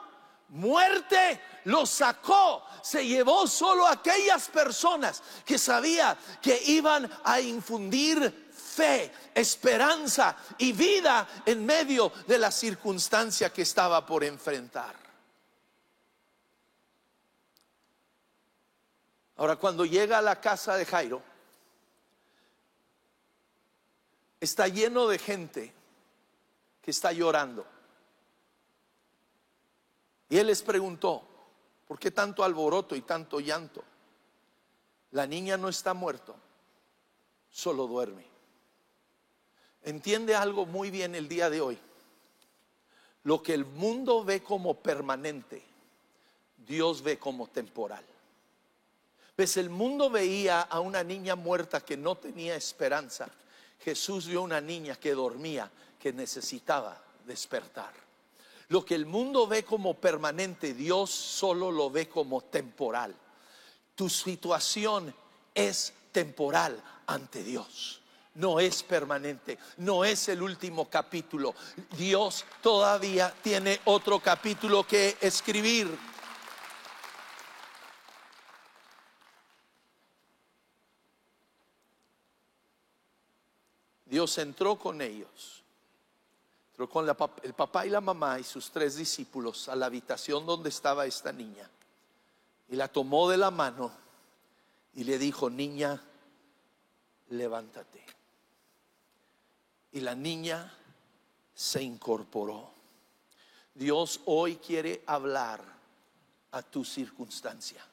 muerte, 0.49 1.41
lo 1.65 1.87
sacó. 1.87 2.65
Se 2.83 3.07
llevó 3.07 3.47
solo 3.47 3.87
a 3.87 3.93
aquellas 3.93 4.49
personas 4.49 5.23
que 5.45 5.59
sabía 5.59 6.17
que 6.43 6.61
iban 6.67 7.11
a 7.25 7.41
infundir 7.41 8.51
fe, 8.53 9.13
esperanza 9.35 10.37
y 10.59 10.73
vida 10.73 11.27
en 11.47 11.65
medio 11.65 12.13
de 12.27 12.39
la 12.39 12.51
circunstancia 12.51 13.53
que 13.53 13.63
estaba 13.63 14.05
por 14.05 14.25
enfrentar. 14.25 14.95
Ahora, 19.37 19.57
cuando 19.57 19.85
llega 19.85 20.19
a 20.19 20.23
la 20.23 20.41
casa 20.41 20.77
de 20.77 20.87
Jairo, 20.87 21.23
está 24.45 24.69
lleno 24.69 25.09
de 25.09 25.19
gente 25.19 25.73
que 26.81 26.91
está 26.91 27.13
llorando. 27.13 27.67
Y 30.29 30.39
él 30.39 30.47
les 30.47 30.63
preguntó, 30.63 31.23
¿por 31.87 31.99
qué 31.99 32.11
tanto 32.11 32.45
alboroto 32.45 32.95
y 32.95 33.03
tanto 33.03 33.41
llanto? 33.41 33.83
La 35.11 35.27
niña 35.27 35.57
no 35.57 35.69
está 35.69 35.95
muerto, 35.95 36.35
solo 37.51 37.87
duerme. 37.87 38.27
Entiende 39.83 40.35
algo 40.35 40.67
muy 40.67 40.91
bien 40.91 41.15
el 41.15 41.29
día 41.29 41.51
de 41.51 41.61
hoy. 41.61 41.79
Lo 43.23 43.43
que 43.43 43.55
el 43.55 43.65
mundo 43.65 44.25
ve 44.25 44.43
como 44.43 44.83
permanente, 44.83 45.63
Dios 46.59 47.03
ve 47.03 47.19
como 47.19 47.47
temporal. 47.49 48.05
Pues 49.37 49.57
el 49.57 49.71
mundo 49.71 50.11
veía 50.11 50.61
a 50.63 50.81
una 50.81 51.03
niña 51.03 51.35
muerta 51.35 51.81
que 51.81 51.97
no 51.97 52.17
tenía 52.17 52.57
esperanza 52.57 53.29
Jesús 53.81 54.27
vio 54.27 54.43
una 54.43 54.61
niña 54.61 54.97
que 54.97 55.15
dormía, 55.15 55.71
que 55.99 56.13
necesitaba 56.13 57.03
despertar. 57.27 57.93
Lo 58.69 58.85
que 58.85 58.95
el 58.95 59.07
mundo 59.07 59.47
ve 59.47 59.65
como 59.65 59.95
permanente, 59.95 60.75
Dios 60.75 61.11
solo 61.11 61.71
lo 61.71 61.91
ve 61.91 62.09
como 62.09 62.41
temporal. 62.43 63.15
Tu 63.95 64.09
situación 64.09 65.15
es 65.55 65.93
temporal 66.13 66.83
ante 67.07 67.43
Dios. 67.43 68.01
No 68.35 68.59
es 68.59 68.83
permanente, 68.83 69.59
no 69.77 70.05
es 70.05 70.29
el 70.29 70.43
último 70.43 70.89
capítulo. 70.91 71.55
Dios 71.97 72.45
todavía 72.61 73.33
tiene 73.43 73.81
otro 73.85 74.19
capítulo 74.19 74.85
que 74.85 75.17
escribir. 75.21 75.87
Entró 84.39 84.79
con 84.79 85.01
ellos, 85.01 85.63
entró 86.71 86.89
con 86.89 87.09
el 87.43 87.55
papá 87.55 87.87
y 87.87 87.91
la 87.91 88.01
mamá 88.01 88.41
y 88.41 88.45
sus 88.45 88.71
tres 88.71 88.97
discípulos 88.97 89.69
a 89.69 89.77
la 89.77 89.87
habitación 89.87 90.47
donde 90.47 90.71
estaba 90.71 91.07
esta 91.07 91.33
niña 91.33 91.71
y 92.69 92.77
la 92.77 92.89
tomó 92.89 93.29
de 93.29 93.37
la 93.37 93.51
mano 93.51 93.93
y 94.95 95.05
le 95.05 95.19
dijo, 95.19 95.51
niña, 95.51 96.03
levántate. 97.31 98.05
Y 99.93 100.01
la 100.01 100.15
niña 100.15 100.73
se 101.55 101.83
incorporó. 101.83 102.71
Dios 103.75 104.21
hoy 104.25 104.57
quiere 104.57 105.03
hablar 105.07 105.63
a 106.53 106.63
tu 106.63 106.85
circunstancia. 106.85 107.85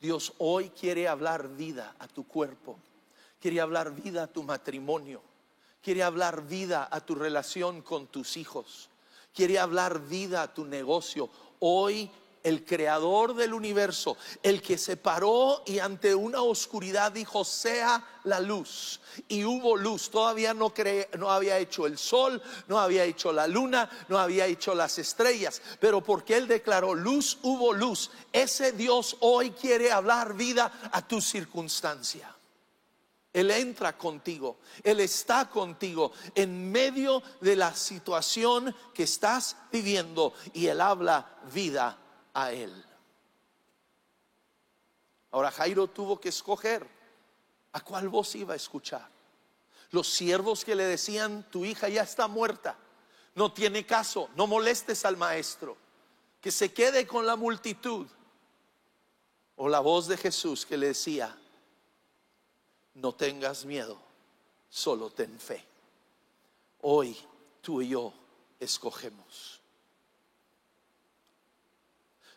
Dios 0.00 0.32
hoy 0.38 0.70
quiere 0.70 1.08
hablar 1.08 1.48
vida 1.48 1.96
a 1.98 2.06
tu 2.06 2.26
cuerpo 2.26 2.78
quiere 3.44 3.60
hablar 3.60 3.94
vida 3.94 4.22
a 4.22 4.26
tu 4.26 4.42
matrimonio, 4.42 5.20
quiere 5.82 6.02
hablar 6.02 6.46
vida 6.46 6.88
a 6.90 7.02
tu 7.02 7.14
relación 7.14 7.82
con 7.82 8.06
tus 8.06 8.38
hijos, 8.38 8.88
quiere 9.34 9.58
hablar 9.58 10.00
vida 10.00 10.40
a 10.40 10.54
tu 10.54 10.64
negocio. 10.64 11.28
Hoy 11.58 12.10
el 12.42 12.64
creador 12.64 13.34
del 13.34 13.52
universo, 13.52 14.16
el 14.42 14.62
que 14.62 14.78
se 14.78 14.96
paró 14.96 15.62
y 15.66 15.78
ante 15.78 16.14
una 16.14 16.40
oscuridad 16.40 17.12
dijo, 17.12 17.44
sea 17.44 18.02
la 18.24 18.40
luz. 18.40 18.98
Y 19.28 19.44
hubo 19.44 19.76
luz, 19.76 20.08
todavía 20.08 20.54
no, 20.54 20.72
no 21.18 21.30
había 21.30 21.58
hecho 21.58 21.86
el 21.86 21.98
sol, 21.98 22.42
no 22.66 22.80
había 22.80 23.04
hecho 23.04 23.30
la 23.30 23.46
luna, 23.46 23.90
no 24.08 24.18
había 24.18 24.46
hecho 24.46 24.74
las 24.74 24.98
estrellas, 24.98 25.60
pero 25.80 26.02
porque 26.02 26.38
él 26.38 26.48
declaró 26.48 26.94
luz, 26.94 27.36
hubo 27.42 27.74
luz. 27.74 28.10
Ese 28.32 28.72
Dios 28.72 29.18
hoy 29.20 29.50
quiere 29.50 29.92
hablar 29.92 30.32
vida 30.32 30.72
a 30.90 31.06
tu 31.06 31.20
circunstancia. 31.20 32.34
Él 33.34 33.50
entra 33.50 33.98
contigo, 33.98 34.58
Él 34.84 35.00
está 35.00 35.50
contigo 35.50 36.12
en 36.36 36.70
medio 36.70 37.20
de 37.40 37.56
la 37.56 37.74
situación 37.74 38.74
que 38.94 39.02
estás 39.02 39.56
viviendo 39.72 40.32
y 40.52 40.68
Él 40.68 40.80
habla 40.80 41.36
vida 41.52 41.98
a 42.32 42.52
Él. 42.52 42.72
Ahora 45.32 45.50
Jairo 45.50 45.88
tuvo 45.88 46.20
que 46.20 46.28
escoger 46.28 46.88
a 47.72 47.80
cuál 47.80 48.08
voz 48.08 48.36
iba 48.36 48.52
a 48.52 48.56
escuchar. 48.56 49.10
Los 49.90 50.08
siervos 50.08 50.64
que 50.64 50.76
le 50.76 50.84
decían, 50.84 51.44
tu 51.50 51.64
hija 51.64 51.88
ya 51.88 52.02
está 52.02 52.28
muerta, 52.28 52.78
no 53.34 53.52
tiene 53.52 53.84
caso, 53.84 54.30
no 54.36 54.46
molestes 54.46 55.04
al 55.04 55.16
maestro, 55.16 55.76
que 56.40 56.52
se 56.52 56.72
quede 56.72 57.04
con 57.04 57.26
la 57.26 57.34
multitud. 57.34 58.06
O 59.56 59.68
la 59.68 59.80
voz 59.80 60.06
de 60.06 60.16
Jesús 60.16 60.64
que 60.64 60.76
le 60.76 60.88
decía, 60.88 61.36
no 62.94 63.12
tengas 63.12 63.64
miedo, 63.64 63.98
solo 64.70 65.10
ten 65.10 65.38
fe. 65.38 65.64
Hoy 66.82 67.16
tú 67.60 67.82
y 67.82 67.88
yo 67.88 68.12
escogemos. 68.60 69.60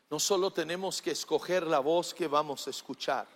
No 0.09 0.19
solo 0.19 0.51
tenemos 0.51 1.01
que 1.01 1.11
escoger 1.11 1.67
la 1.67 1.79
voz 1.79 2.13
que 2.13 2.27
vamos 2.27 2.65
a 2.67 2.69
escuchar, 2.69 3.27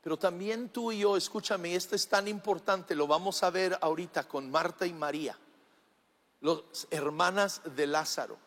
pero 0.00 0.16
también 0.16 0.70
tú 0.70 0.90
y 0.90 1.00
yo, 1.00 1.16
escúchame, 1.16 1.74
esto 1.74 1.94
es 1.94 2.08
tan 2.08 2.26
importante, 2.26 2.94
lo 2.94 3.06
vamos 3.06 3.42
a 3.42 3.50
ver 3.50 3.78
ahorita 3.80 4.26
con 4.26 4.50
Marta 4.50 4.86
y 4.86 4.92
María, 4.94 5.38
las 6.40 6.86
hermanas 6.90 7.60
de 7.76 7.86
Lázaro. 7.86 8.38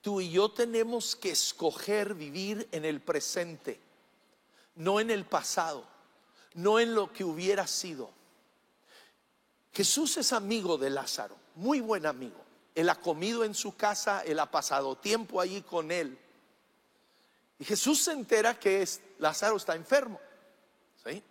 Tú 0.00 0.20
y 0.20 0.30
yo 0.30 0.50
tenemos 0.50 1.14
que 1.14 1.30
escoger 1.30 2.14
vivir 2.14 2.66
en 2.72 2.84
el 2.84 3.00
presente, 3.00 3.78
no 4.74 4.98
en 4.98 5.10
el 5.10 5.24
pasado 5.26 5.89
no 6.54 6.80
en 6.80 6.94
lo 6.94 7.12
que 7.12 7.24
hubiera 7.24 7.66
sido. 7.66 8.10
Jesús 9.72 10.16
es 10.16 10.32
amigo 10.32 10.78
de 10.78 10.90
Lázaro, 10.90 11.36
muy 11.54 11.80
buen 11.80 12.06
amigo. 12.06 12.40
Él 12.74 12.88
ha 12.88 12.96
comido 12.96 13.44
en 13.44 13.54
su 13.54 13.76
casa, 13.76 14.22
él 14.22 14.38
ha 14.38 14.50
pasado 14.50 14.96
tiempo 14.96 15.40
allí 15.40 15.62
con 15.62 15.90
él. 15.90 16.18
Y 17.58 17.64
Jesús 17.64 18.02
se 18.02 18.12
entera 18.12 18.58
que 18.58 18.82
es, 18.82 19.00
Lázaro 19.18 19.56
está 19.56 19.74
enfermo. 19.74 20.20
¿sí? 21.04 21.22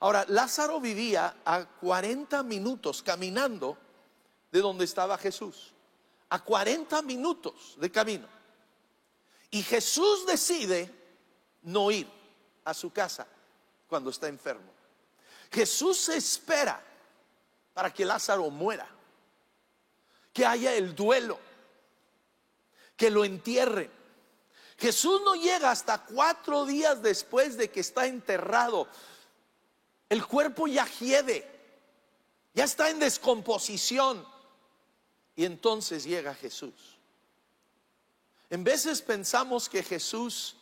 Ahora, 0.00 0.24
Lázaro 0.28 0.80
vivía 0.80 1.38
a 1.44 1.64
40 1.64 2.42
minutos 2.44 3.02
caminando 3.02 3.76
de 4.52 4.60
donde 4.60 4.84
estaba 4.84 5.18
Jesús. 5.18 5.72
A 6.28 6.42
40 6.42 7.02
minutos 7.02 7.76
de 7.78 7.90
camino. 7.90 8.28
Y 9.50 9.62
Jesús 9.62 10.26
decide 10.26 10.92
no 11.62 11.90
ir 11.90 12.08
a 12.64 12.74
su 12.74 12.90
casa 12.90 13.26
cuando 13.86 14.10
está 14.10 14.28
enfermo. 14.28 14.72
Jesús 15.50 16.08
espera 16.08 16.82
para 17.72 17.92
que 17.92 18.04
Lázaro 18.04 18.50
muera, 18.50 18.88
que 20.32 20.44
haya 20.44 20.74
el 20.74 20.94
duelo, 20.94 21.38
que 22.96 23.10
lo 23.10 23.24
entierre. 23.24 23.90
Jesús 24.78 25.20
no 25.24 25.34
llega 25.34 25.70
hasta 25.70 26.04
cuatro 26.04 26.66
días 26.66 27.02
después 27.02 27.56
de 27.56 27.70
que 27.70 27.80
está 27.80 28.06
enterrado. 28.06 28.88
El 30.08 30.26
cuerpo 30.26 30.66
ya 30.66 30.86
hiede, 30.86 31.48
ya 32.54 32.64
está 32.64 32.90
en 32.90 32.98
descomposición. 32.98 34.26
Y 35.34 35.44
entonces 35.44 36.04
llega 36.04 36.34
Jesús. 36.34 36.96
En 38.48 38.64
veces 38.64 39.02
pensamos 39.02 39.68
que 39.68 39.82
Jesús 39.82 40.56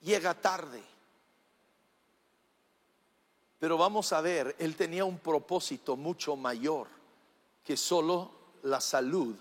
llega 0.00 0.34
tarde. 0.34 0.82
Pero 3.58 3.78
vamos 3.78 4.12
a 4.12 4.20
ver, 4.20 4.54
él 4.58 4.76
tenía 4.76 5.04
un 5.04 5.18
propósito 5.18 5.96
mucho 5.96 6.36
mayor 6.36 6.88
que 7.64 7.76
solo 7.76 8.32
la 8.62 8.80
salud 8.80 9.34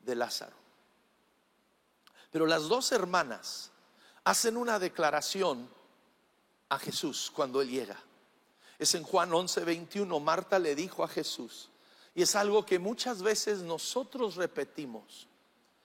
de 0.00 0.14
Lázaro. 0.14 0.56
Pero 2.30 2.46
las 2.46 2.68
dos 2.68 2.92
hermanas 2.92 3.70
hacen 4.24 4.56
una 4.56 4.78
declaración 4.78 5.68
a 6.68 6.78
Jesús 6.78 7.30
cuando 7.34 7.60
él 7.60 7.68
llega. 7.68 8.00
Es 8.78 8.94
en 8.94 9.02
Juan 9.02 9.32
11, 9.32 9.64
21, 9.64 10.20
Marta 10.20 10.58
le 10.58 10.74
dijo 10.74 11.04
a 11.04 11.08
Jesús, 11.08 11.68
y 12.14 12.22
es 12.22 12.34
algo 12.34 12.64
que 12.64 12.78
muchas 12.78 13.22
veces 13.22 13.60
nosotros 13.60 14.36
repetimos. 14.36 15.28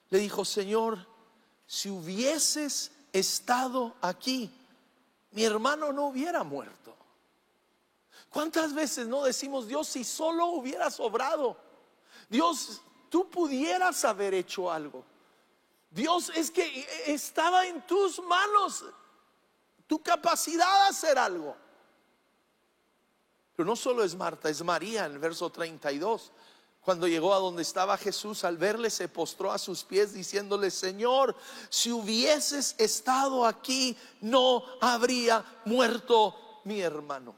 Le 0.10 0.20
dijo, 0.20 0.46
Señor, 0.46 1.06
si 1.66 1.90
hubieses 1.90 2.92
estado 3.12 3.96
aquí, 4.02 4.52
mi 5.38 5.44
hermano 5.44 5.94
no 5.94 6.08
hubiera 6.08 6.44
muerto. 6.44 6.96
¿Cuántas 8.28 8.74
veces 8.74 9.08
no 9.08 9.24
decimos, 9.24 9.68
Dios, 9.68 9.88
si 9.88 10.04
solo 10.04 10.48
hubieras 10.48 11.00
obrado? 11.00 11.56
Dios, 12.28 12.82
tú 13.08 13.30
pudieras 13.30 14.04
haber 14.04 14.34
hecho 14.34 14.72
algo. 14.72 15.06
Dios, 15.92 16.32
es 16.34 16.50
que 16.50 16.88
estaba 17.06 17.68
en 17.68 17.86
tus 17.86 18.20
manos 18.20 18.84
tu 19.86 20.02
capacidad 20.02 20.86
de 20.86 20.90
hacer 20.90 21.20
algo. 21.20 21.56
Pero 23.56 23.68
no 23.68 23.76
solo 23.76 24.04
es 24.04 24.16
Marta, 24.16 24.50
es 24.50 24.64
María 24.64 25.06
en 25.06 25.12
el 25.12 25.20
verso 25.20 25.52
32. 25.52 26.32
Cuando 26.88 27.06
llegó 27.06 27.34
a 27.34 27.40
donde 27.40 27.64
estaba 27.64 27.98
Jesús, 27.98 28.46
al 28.46 28.56
verle 28.56 28.90
se 28.90 29.10
postró 29.10 29.52
a 29.52 29.58
sus 29.58 29.84
pies 29.84 30.14
diciéndole, 30.14 30.72
Señor, 30.72 31.36
si 31.68 31.92
hubieses 31.92 32.76
estado 32.78 33.46
aquí, 33.46 33.98
no 34.22 34.64
habría 34.80 35.44
muerto 35.66 36.62
mi 36.64 36.80
hermano. 36.80 37.36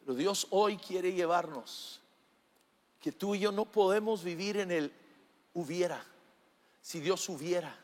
Pero 0.00 0.16
Dios 0.16 0.48
hoy 0.50 0.78
quiere 0.78 1.12
llevarnos, 1.12 2.00
que 3.00 3.12
tú 3.12 3.36
y 3.36 3.38
yo 3.38 3.52
no 3.52 3.66
podemos 3.66 4.24
vivir 4.24 4.56
en 4.56 4.72
el 4.72 4.92
hubiera, 5.52 6.04
si 6.82 6.98
Dios 6.98 7.28
hubiera 7.28 7.83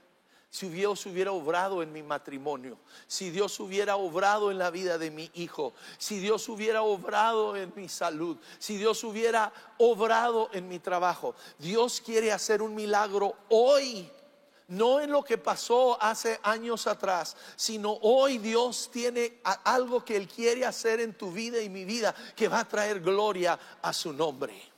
si 0.50 0.68
Dios 0.68 1.06
hubiera 1.06 1.30
obrado 1.30 1.80
en 1.80 1.92
mi 1.92 2.02
matrimonio, 2.02 2.76
si 3.06 3.30
Dios 3.30 3.58
hubiera 3.60 3.96
obrado 3.96 4.50
en 4.50 4.58
la 4.58 4.70
vida 4.70 4.98
de 4.98 5.12
mi 5.12 5.30
hijo, 5.34 5.72
si 5.96 6.18
Dios 6.18 6.48
hubiera 6.48 6.82
obrado 6.82 7.56
en 7.56 7.72
mi 7.76 7.88
salud, 7.88 8.36
si 8.58 8.76
Dios 8.76 9.04
hubiera 9.04 9.52
obrado 9.78 10.50
en 10.52 10.68
mi 10.68 10.80
trabajo. 10.80 11.36
Dios 11.58 12.02
quiere 12.04 12.32
hacer 12.32 12.62
un 12.62 12.74
milagro 12.74 13.36
hoy. 13.48 14.10
No 14.66 15.00
en 15.00 15.10
lo 15.10 15.24
que 15.24 15.36
pasó 15.36 16.00
hace 16.00 16.38
años 16.44 16.86
atrás, 16.86 17.36
sino 17.56 17.98
hoy 18.02 18.38
Dios 18.38 18.88
tiene 18.92 19.40
algo 19.64 20.04
que 20.04 20.16
Él 20.16 20.28
quiere 20.28 20.64
hacer 20.64 21.00
en 21.00 21.14
tu 21.14 21.32
vida 21.32 21.60
y 21.60 21.68
mi 21.68 21.84
vida 21.84 22.14
que 22.36 22.46
va 22.46 22.60
a 22.60 22.68
traer 22.68 23.00
gloria 23.00 23.58
a 23.82 23.92
su 23.92 24.12
nombre. 24.12 24.69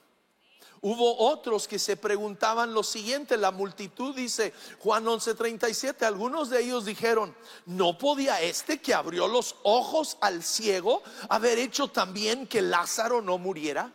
Hubo 0.84 1.16
otros 1.30 1.68
que 1.68 1.78
se 1.78 1.96
preguntaban 1.96 2.74
lo 2.74 2.82
siguiente, 2.82 3.36
la 3.36 3.52
multitud 3.52 4.16
dice, 4.16 4.52
Juan 4.80 5.04
11:37, 5.04 6.04
algunos 6.04 6.50
de 6.50 6.60
ellos 6.60 6.84
dijeron, 6.84 7.36
¿no 7.66 7.96
podía 7.96 8.40
este 8.40 8.80
que 8.80 8.92
abrió 8.92 9.28
los 9.28 9.54
ojos 9.62 10.18
al 10.20 10.42
ciego 10.42 11.04
haber 11.28 11.60
hecho 11.60 11.86
también 11.86 12.48
que 12.48 12.60
Lázaro 12.60 13.22
no 13.22 13.38
muriera? 13.38 13.92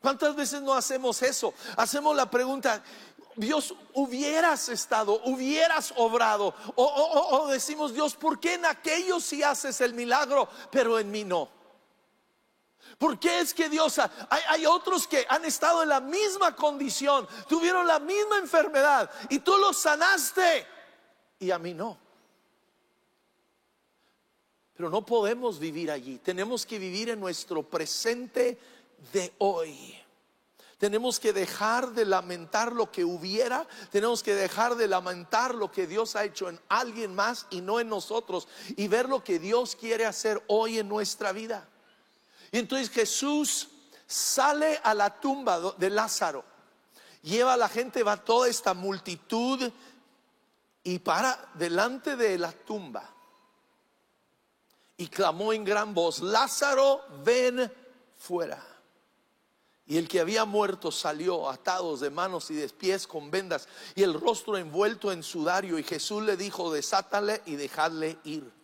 ¿Cuántas 0.00 0.36
veces 0.36 0.62
no 0.62 0.72
hacemos 0.72 1.20
eso? 1.20 1.52
Hacemos 1.76 2.14
la 2.14 2.30
pregunta, 2.30 2.84
Dios, 3.34 3.74
hubieras 3.94 4.68
estado, 4.68 5.20
hubieras 5.24 5.92
obrado, 5.96 6.54
o, 6.76 6.84
o 6.84 7.48
decimos, 7.48 7.92
Dios, 7.92 8.14
¿por 8.14 8.38
qué 8.38 8.54
en 8.54 8.66
aquellos 8.66 9.24
sí 9.24 9.42
haces 9.42 9.80
el 9.80 9.94
milagro, 9.94 10.48
pero 10.70 11.00
en 11.00 11.10
mí 11.10 11.24
no? 11.24 11.61
¿Por 12.98 13.18
qué 13.18 13.40
es 13.40 13.54
que 13.54 13.68
Dios, 13.68 14.00
hay, 14.48 14.66
otros 14.66 15.06
que 15.06 15.26
han 15.28 15.44
estado 15.44 15.82
en 15.82 15.88
la 15.88 16.00
misma 16.00 16.54
condición, 16.54 17.26
tuvieron 17.48 17.86
la 17.86 17.98
misma 17.98 18.38
enfermedad 18.38 19.10
y 19.28 19.38
tú 19.40 19.56
los 19.58 19.76
sanaste 19.76 20.66
y 21.38 21.50
a 21.50 21.58
mí 21.58 21.74
no? 21.74 21.98
Pero 24.74 24.90
no 24.90 25.04
podemos 25.04 25.58
vivir 25.58 25.90
allí, 25.90 26.18
tenemos 26.18 26.66
que 26.66 26.78
vivir 26.78 27.10
en 27.10 27.20
nuestro 27.20 27.62
presente 27.62 28.58
de 29.12 29.32
hoy. 29.38 29.98
Tenemos 30.82 31.20
que 31.20 31.32
dejar 31.32 31.92
de 31.92 32.04
lamentar 32.04 32.72
lo 32.72 32.90
que 32.90 33.04
hubiera, 33.04 33.68
tenemos 33.92 34.20
que 34.20 34.34
dejar 34.34 34.74
de 34.74 34.88
lamentar 34.88 35.54
lo 35.54 35.70
que 35.70 35.86
Dios 35.86 36.16
ha 36.16 36.24
hecho 36.24 36.48
en 36.48 36.58
alguien 36.68 37.14
más 37.14 37.46
y 37.50 37.60
no 37.60 37.78
en 37.78 37.88
nosotros 37.88 38.48
y 38.76 38.88
ver 38.88 39.08
lo 39.08 39.22
que 39.22 39.38
Dios 39.38 39.76
quiere 39.76 40.06
hacer 40.06 40.42
hoy 40.48 40.80
en 40.80 40.88
nuestra 40.88 41.30
vida. 41.30 41.68
Y 42.52 42.58
entonces 42.58 42.90
Jesús 42.90 43.68
sale 44.06 44.78
a 44.84 44.94
la 44.94 45.18
tumba 45.18 45.74
de 45.78 45.90
Lázaro, 45.90 46.44
lleva 47.22 47.54
a 47.54 47.56
la 47.56 47.68
gente, 47.68 48.02
va 48.02 48.22
toda 48.22 48.48
esta 48.48 48.74
multitud 48.74 49.72
y 50.84 50.98
para 50.98 51.50
delante 51.54 52.14
de 52.14 52.38
la 52.38 52.52
tumba 52.52 53.08
y 54.98 55.08
clamó 55.08 55.52
en 55.52 55.64
gran 55.64 55.94
voz, 55.94 56.20
Lázaro, 56.20 57.02
ven 57.24 57.72
fuera. 58.18 58.64
Y 59.86 59.96
el 59.96 60.06
que 60.06 60.20
había 60.20 60.44
muerto 60.44 60.92
salió 60.92 61.50
atados 61.50 62.00
de 62.00 62.10
manos 62.10 62.50
y 62.50 62.54
de 62.54 62.68
pies 62.68 63.06
con 63.06 63.30
vendas 63.30 63.66
y 63.94 64.02
el 64.02 64.14
rostro 64.14 64.56
envuelto 64.56 65.10
en 65.10 65.22
sudario. 65.22 65.78
Y 65.78 65.82
Jesús 65.82 66.22
le 66.22 66.36
dijo, 66.36 66.72
desátale 66.72 67.42
y 67.46 67.56
dejadle 67.56 68.18
ir. 68.24 68.61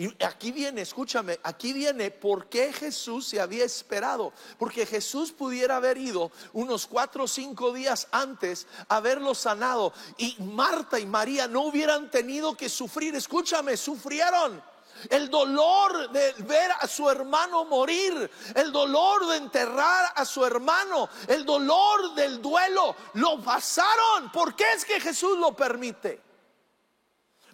Y 0.00 0.14
aquí 0.24 0.52
viene, 0.52 0.82
escúchame, 0.82 1.40
aquí 1.42 1.72
viene 1.72 2.12
por 2.12 2.46
qué 2.48 2.72
Jesús 2.72 3.26
se 3.26 3.40
había 3.40 3.64
esperado. 3.64 4.32
Porque 4.56 4.86
Jesús 4.86 5.32
pudiera 5.32 5.74
haber 5.74 5.98
ido 5.98 6.30
unos 6.52 6.86
cuatro 6.86 7.24
o 7.24 7.28
cinco 7.28 7.72
días 7.72 8.06
antes 8.12 8.68
haberlo 8.88 9.34
sanado. 9.34 9.92
Y 10.16 10.36
Marta 10.40 11.00
y 11.00 11.06
María 11.06 11.48
no 11.48 11.62
hubieran 11.62 12.12
tenido 12.12 12.56
que 12.56 12.68
sufrir. 12.68 13.16
Escúchame, 13.16 13.76
sufrieron. 13.76 14.62
El 15.10 15.28
dolor 15.28 16.12
de 16.12 16.32
ver 16.44 16.70
a 16.78 16.86
su 16.86 17.10
hermano 17.10 17.64
morir, 17.64 18.30
el 18.54 18.70
dolor 18.70 19.26
de 19.26 19.36
enterrar 19.36 20.12
a 20.14 20.24
su 20.24 20.44
hermano, 20.44 21.08
el 21.26 21.44
dolor 21.44 22.14
del 22.14 22.40
duelo, 22.40 22.94
lo 23.14 23.42
pasaron. 23.42 24.30
¿Por 24.32 24.54
qué 24.54 24.72
es 24.72 24.84
que 24.84 25.00
Jesús 25.00 25.38
lo 25.38 25.56
permite? 25.56 26.27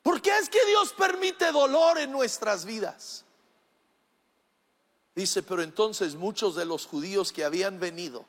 ¿Por 0.05 0.21
qué 0.21 0.37
es 0.37 0.51
que 0.51 0.63
Dios 0.67 0.93
permite 0.93 1.51
dolor 1.51 1.97
en 1.97 2.13
nuestras 2.13 2.67
vidas? 2.67 3.25
Dice, 5.15 5.43
pero 5.43 5.63
entonces 5.63 6.15
muchos 6.15 6.55
de 6.57 6.67
los 6.67 6.85
judíos 6.85 7.33
que 7.33 7.43
habían 7.43 7.81
venido 7.81 8.27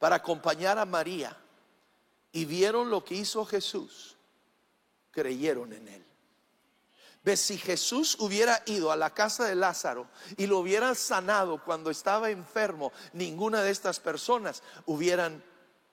para 0.00 0.16
acompañar 0.16 0.80
a 0.80 0.84
María 0.84 1.36
y 2.32 2.44
vieron 2.44 2.90
lo 2.90 3.04
que 3.04 3.14
hizo 3.14 3.46
Jesús, 3.46 4.16
creyeron 5.12 5.72
en 5.74 5.86
él. 5.86 6.04
Ves, 7.22 7.40
si 7.40 7.56
Jesús 7.56 8.16
hubiera 8.18 8.60
ido 8.66 8.90
a 8.90 8.96
la 8.96 9.14
casa 9.14 9.44
de 9.44 9.54
Lázaro 9.54 10.08
y 10.36 10.48
lo 10.48 10.58
hubiera 10.58 10.96
sanado 10.96 11.62
cuando 11.62 11.92
estaba 11.92 12.30
enfermo, 12.30 12.92
ninguna 13.12 13.62
de 13.62 13.70
estas 13.70 14.00
personas 14.00 14.64
hubieran 14.86 15.40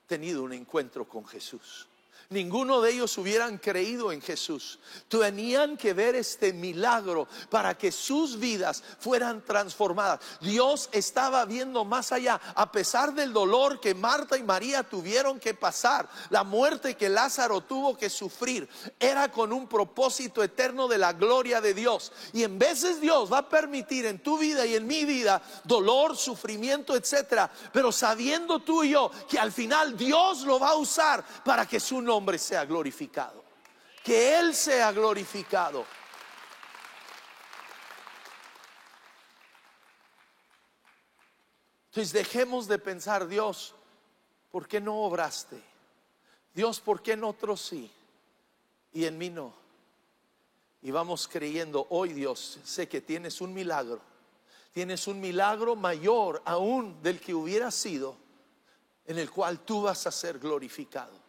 tenido 0.08 0.42
un 0.42 0.54
encuentro 0.54 1.08
con 1.08 1.24
Jesús 1.28 1.88
ninguno 2.30 2.82
de 2.82 2.92
ellos 2.92 3.18
hubieran 3.18 3.58
creído 3.58 4.12
en 4.12 4.22
Jesús. 4.22 4.80
Tenían 5.08 5.78
que 5.78 5.94
ver 5.94 6.16
este 6.16 6.52
milagro 6.54 7.28
para 7.50 7.78
que 7.78 7.92
sus 7.92 8.38
vidas 8.38 8.84
fueran 9.00 9.44
transformadas. 9.44 10.20
Dios 10.42 10.90
estaba 10.92 11.46
viendo 11.46 11.86
más 11.86 12.12
allá, 12.12 12.40
a 12.56 12.72
pesar 12.72 13.14
del 13.14 13.32
dolor 13.32 13.80
que 13.80 13.96
Marta 13.96 14.38
y 14.38 14.44
María 14.44 14.84
tuvieron 14.84 15.40
que 15.40 15.54
pasar, 15.54 16.10
la 16.30 16.44
muerte 16.44 16.96
que 16.96 17.10
Lázaro 17.10 17.62
tuvo 17.62 17.98
que 17.98 18.10
sufrir, 18.10 18.68
era 19.00 19.32
con 19.32 19.54
un 19.54 19.68
propósito 19.68 20.44
eterno 20.44 20.88
de 20.88 20.98
la 20.98 21.14
gloria 21.14 21.62
de 21.62 21.74
Dios. 21.74 22.12
Y 22.34 22.44
en 22.44 22.60
veces 22.60 23.00
Dios 23.00 23.32
va 23.32 23.40
a 23.40 23.50
permitir 23.50 24.06
en 24.06 24.20
tu 24.20 24.38
vida 24.38 24.66
y 24.66 24.76
en 24.76 24.86
mi 24.86 25.06
vida 25.06 25.42
dolor, 25.64 26.18
sufrimiento, 26.18 26.96
etcétera, 26.96 27.50
pero 27.72 27.92
sabiendo 27.92 28.60
tú 28.60 28.84
y 28.84 28.90
yo 28.90 29.12
que 29.30 29.40
al 29.40 29.52
final 29.52 29.96
Dios 29.98 30.42
lo 30.42 30.60
va 30.60 30.72
a 30.72 30.76
usar 30.76 31.24
para 31.44 31.66
que 31.66 31.80
su 31.80 32.02
nombre 32.02 32.17
hombre 32.18 32.38
sea 32.38 32.66
glorificado. 32.66 33.44
Que 34.04 34.38
Él 34.38 34.56
sea 34.56 34.92
glorificado. 34.92 35.86
Entonces 41.98 42.14
dejemos 42.14 42.68
de 42.68 42.78
pensar, 42.78 43.28
Dios, 43.28 43.74
¿por 44.52 44.68
qué 44.68 44.80
no 44.80 45.02
obraste? 45.02 45.60
Dios, 46.54 46.80
¿por 46.80 47.02
qué 47.02 47.14
en 47.14 47.24
otros 47.24 47.62
sí? 47.62 47.92
Y 48.94 49.06
en 49.06 49.18
mí 49.18 49.30
no. 49.30 49.54
Y 50.82 50.92
vamos 50.92 51.28
creyendo, 51.28 51.88
hoy 51.90 52.14
Dios, 52.14 52.60
sé 52.64 52.88
que 52.88 53.02
tienes 53.02 53.42
un 53.42 53.54
milagro. 53.54 54.00
Tienes 54.74 55.08
un 55.08 55.20
milagro 55.20 55.76
mayor 55.76 56.42
aún 56.46 57.02
del 57.02 57.20
que 57.20 57.34
hubiera 57.34 57.72
sido, 57.72 58.16
en 59.06 59.18
el 59.18 59.32
cual 59.32 59.62
tú 59.62 59.82
vas 59.82 60.06
a 60.06 60.12
ser 60.12 60.38
glorificado. 60.38 61.27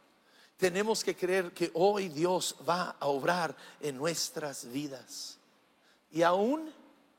Tenemos 0.58 1.04
que 1.04 1.14
creer 1.14 1.52
que 1.52 1.70
hoy 1.74 2.08
Dios 2.08 2.56
va 2.68 2.96
a 2.98 3.06
obrar 3.06 3.56
en 3.80 3.96
nuestras 3.96 4.68
vidas. 4.70 5.38
Y 6.10 6.22
aún, 6.22 6.74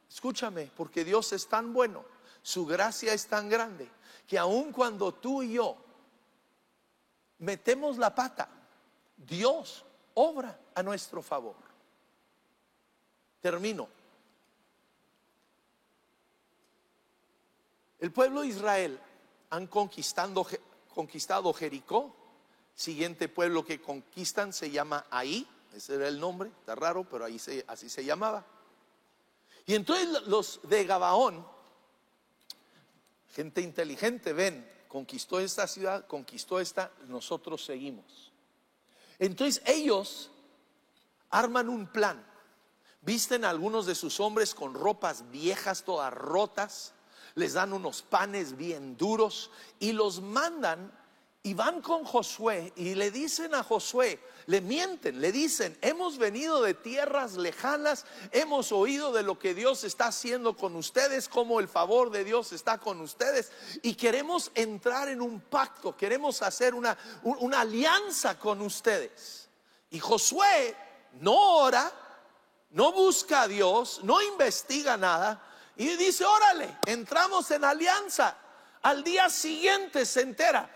escúchame, 0.10 0.70
porque 0.76 1.06
Dios 1.06 1.32
es 1.32 1.48
tan 1.48 1.72
bueno, 1.72 2.04
su 2.42 2.66
gracia 2.66 3.14
es 3.14 3.28
tan 3.28 3.48
grande, 3.48 3.90
que 4.28 4.38
aún 4.38 4.74
cuando 4.74 5.14
tú 5.14 5.42
y 5.42 5.54
yo 5.54 5.78
metemos 7.38 7.98
la 7.98 8.14
pata, 8.14 8.50
Dios 9.16 9.86
obra 10.16 10.60
a 10.76 10.84
nuestro 10.84 11.22
favor. 11.22 11.56
Termino. 13.40 13.88
El 18.00 18.12
pueblo 18.12 18.42
de 18.42 18.48
Israel 18.48 19.00
han 19.50 19.68
conquistado, 19.68 20.46
conquistado 20.94 21.54
Jericó 21.54 22.19
Siguiente 22.80 23.28
pueblo 23.28 23.66
que 23.66 23.82
conquistan 23.82 24.54
se 24.54 24.72
llama 24.72 25.06
Ahí, 25.12 25.46
ese 25.76 25.96
era 25.96 26.08
el 26.08 26.18
nombre, 26.18 26.50
está 26.62 26.76
raro, 26.76 27.04
pero 27.04 27.26
ahí 27.26 27.38
se, 27.38 27.66
así 27.68 27.90
se 27.90 28.06
llamaba. 28.06 28.46
Y 29.66 29.76
entonces 29.76 30.08
los 30.28 30.62
de 30.64 30.86
Gabaón, 30.86 31.46
gente 33.36 33.60
inteligente, 33.60 34.32
ven, 34.32 34.66
conquistó 34.88 35.42
esta 35.42 35.68
ciudad, 35.68 36.08
conquistó 36.08 36.62
esta, 36.62 36.94
nosotros 37.10 37.66
seguimos. 37.66 38.32
Entonces 39.20 39.62
ellos 39.66 40.32
arman 41.32 41.68
un 41.68 41.86
plan, 41.86 42.26
visten 43.02 43.44
a 43.44 43.50
algunos 43.50 43.88
de 43.88 43.96
sus 43.96 44.22
hombres 44.22 44.56
con 44.56 44.74
ropas 44.74 45.30
viejas, 45.32 45.84
todas 45.84 46.14
rotas, 46.14 46.94
les 47.36 47.52
dan 47.52 47.74
unos 47.74 48.04
panes 48.04 48.56
bien 48.56 48.96
duros 48.96 49.52
y 49.80 49.92
los 49.92 50.22
mandan 50.22 50.98
y 51.42 51.54
van 51.54 51.82
con 51.82 52.04
Josué 52.04 52.74
y 52.76 52.96
le 52.96 53.12
dicen 53.12 53.56
a 53.56 53.64
Josué, 53.64 54.20
le 54.48 54.60
mienten, 54.60 55.22
le 55.22 55.32
dicen, 55.32 55.78
hemos 55.82 56.18
venido 56.18 56.62
de 56.62 56.74
tierras 56.74 57.36
lejanas, 57.36 58.06
hemos 58.32 58.74
oído 58.74 59.14
de 59.14 59.24
lo 59.24 59.40
que 59.40 59.54
Dios 59.54 59.86
está 59.86 60.08
haciendo 60.08 60.58
con 60.58 60.76
ustedes, 60.76 61.30
como 61.30 61.62
el 61.62 61.70
favor 61.70 62.10
de 62.12 62.26
Dios 62.26 62.52
está 62.52 62.78
con 62.78 63.00
ustedes, 63.00 63.52
y 63.82 63.96
queremos 63.96 64.52
entrar 64.54 65.08
en 65.08 65.22
un 65.22 65.40
pacto, 65.40 65.96
queremos 65.96 66.42
hacer 66.42 66.76
una, 66.76 66.98
una 67.24 67.62
alianza 67.62 68.38
con 68.38 68.62
ustedes. 68.62 69.48
Y 69.92 70.00
Josué 70.00 70.76
no 71.22 71.36
ora, 71.60 71.90
no 72.72 72.92
busca 72.92 73.44
a 73.44 73.48
Dios, 73.48 74.02
no 74.04 74.22
investiga 74.22 74.98
nada, 74.98 75.42
y 75.78 75.96
dice, 75.96 76.26
órale, 76.26 76.78
entramos 76.86 77.50
en 77.52 77.64
alianza. 77.64 78.36
Al 78.82 79.04
día 79.04 79.30
siguiente 79.30 80.06
se 80.06 80.22
entera, 80.22 80.70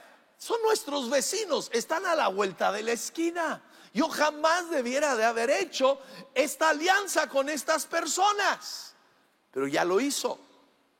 son 0.44 0.62
nuestros 0.62 1.10
vecinos, 1.10 1.70
están 1.72 2.06
a 2.06 2.16
la 2.16 2.28
vuelta 2.28 2.70
de 2.74 2.84
la 2.84 2.92
esquina. 2.92 3.62
Yo 3.94 4.10
jamás 4.10 4.70
debiera 4.70 5.16
de 5.16 5.24
haber 5.24 5.50
hecho 5.50 6.02
esta 6.36 6.72
alianza 6.72 7.30
con 7.30 7.48
estas 7.48 7.86
personas, 7.86 8.94
pero 9.52 9.68
ya 9.68 9.86
lo 9.86 10.02
hizo, 10.02 10.38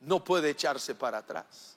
no 0.00 0.24
puede 0.24 0.48
echarse 0.48 0.94
para 0.94 1.18
atrás. 1.18 1.73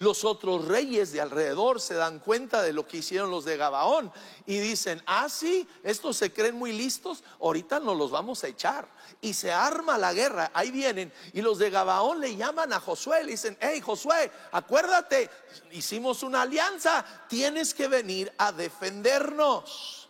Los 0.00 0.24
otros 0.24 0.64
reyes 0.64 1.12
de 1.12 1.20
alrededor 1.20 1.78
se 1.78 1.92
dan 1.92 2.20
cuenta 2.20 2.62
de 2.62 2.72
lo 2.72 2.88
que 2.88 2.96
hicieron 2.96 3.30
los 3.30 3.44
de 3.44 3.58
Gabaón 3.58 4.10
y 4.46 4.58
dicen, 4.58 5.02
ah, 5.04 5.28
sí, 5.28 5.68
estos 5.82 6.16
se 6.16 6.32
creen 6.32 6.54
muy 6.54 6.72
listos, 6.72 7.22
ahorita 7.38 7.80
nos 7.80 7.98
los 7.98 8.10
vamos 8.10 8.42
a 8.42 8.48
echar. 8.48 8.88
Y 9.20 9.34
se 9.34 9.52
arma 9.52 9.98
la 9.98 10.14
guerra, 10.14 10.52
ahí 10.54 10.70
vienen. 10.70 11.12
Y 11.34 11.42
los 11.42 11.58
de 11.58 11.68
Gabaón 11.68 12.18
le 12.18 12.34
llaman 12.34 12.72
a 12.72 12.80
Josué, 12.80 13.22
le 13.24 13.32
dicen, 13.32 13.58
hey 13.60 13.82
Josué, 13.82 14.32
acuérdate, 14.52 15.28
hicimos 15.72 16.22
una 16.22 16.42
alianza, 16.42 17.04
tienes 17.28 17.74
que 17.74 17.86
venir 17.86 18.32
a 18.38 18.52
defendernos. 18.52 20.08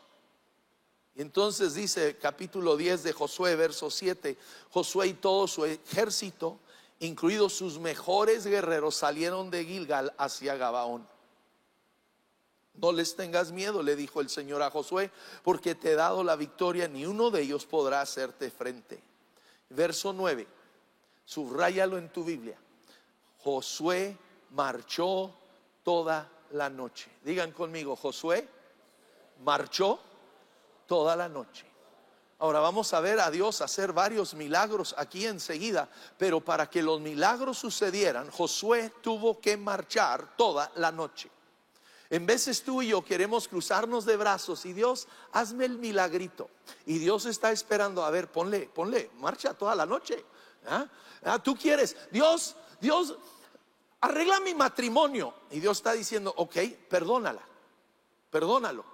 Y 1.16 1.22
entonces 1.22 1.74
dice 1.74 2.16
capítulo 2.16 2.76
10 2.76 3.02
de 3.02 3.12
Josué, 3.12 3.56
verso 3.56 3.90
7, 3.90 4.38
Josué 4.70 5.08
y 5.08 5.14
todo 5.14 5.48
su 5.48 5.64
ejército 5.64 6.60
incluidos 7.00 7.54
sus 7.54 7.78
mejores 7.78 8.46
guerreros, 8.46 8.94
salieron 8.94 9.50
de 9.50 9.64
Gilgal 9.64 10.14
hacia 10.18 10.56
Gabaón. 10.56 11.06
No 12.74 12.92
les 12.92 13.16
tengas 13.16 13.52
miedo, 13.52 13.82
le 13.82 13.96
dijo 13.96 14.20
el 14.20 14.30
Señor 14.30 14.62
a 14.62 14.70
Josué, 14.70 15.10
porque 15.42 15.74
te 15.74 15.92
he 15.92 15.94
dado 15.96 16.22
la 16.22 16.36
victoria, 16.36 16.88
ni 16.88 17.04
uno 17.04 17.30
de 17.30 17.42
ellos 17.42 17.66
podrá 17.66 18.00
hacerte 18.00 18.50
frente. 18.50 19.02
Verso 19.70 20.12
9, 20.12 20.46
subráyalo 21.24 21.98
en 21.98 22.08
tu 22.10 22.24
Biblia. 22.24 22.58
Josué 23.38 24.16
marchó 24.50 25.34
toda 25.82 26.30
la 26.52 26.68
noche. 26.68 27.10
Digan 27.22 27.52
conmigo, 27.52 27.96
Josué 27.96 28.46
marchó 29.42 29.98
toda 30.86 31.16
la 31.16 31.28
noche. 31.28 31.69
Ahora 32.40 32.60
vamos 32.60 32.94
a 32.94 33.00
ver 33.00 33.20
a 33.20 33.30
Dios 33.30 33.60
hacer 33.60 33.92
varios 33.92 34.32
milagros 34.32 34.94
aquí 34.96 35.26
enseguida, 35.26 35.90
pero 36.16 36.40
para 36.40 36.70
que 36.70 36.82
los 36.82 36.98
milagros 36.98 37.58
sucedieran, 37.58 38.30
Josué 38.30 38.94
tuvo 39.02 39.38
que 39.38 39.58
marchar 39.58 40.36
toda 40.38 40.72
la 40.76 40.90
noche. 40.90 41.30
En 42.08 42.24
veces 42.24 42.62
tú 42.62 42.80
y 42.80 42.88
yo 42.88 43.04
queremos 43.04 43.46
cruzarnos 43.46 44.06
de 44.06 44.16
brazos 44.16 44.64
y 44.64 44.72
Dios, 44.72 45.06
hazme 45.32 45.66
el 45.66 45.78
milagrito. 45.78 46.48
Y 46.86 46.98
Dios 46.98 47.26
está 47.26 47.52
esperando, 47.52 48.02
a 48.04 48.10
ver, 48.10 48.32
ponle, 48.32 48.70
ponle, 48.74 49.10
marcha 49.18 49.52
toda 49.52 49.74
la 49.74 49.84
noche. 49.84 50.24
¿Ah? 50.66 50.86
¿Ah? 51.24 51.38
Tú 51.38 51.54
quieres, 51.54 51.94
Dios, 52.10 52.56
Dios, 52.80 53.16
arregla 54.00 54.40
mi 54.40 54.54
matrimonio. 54.54 55.34
Y 55.50 55.60
Dios 55.60 55.76
está 55.76 55.92
diciendo, 55.92 56.32
ok, 56.38 56.56
perdónala, 56.88 57.42
perdónalo. 58.30 58.84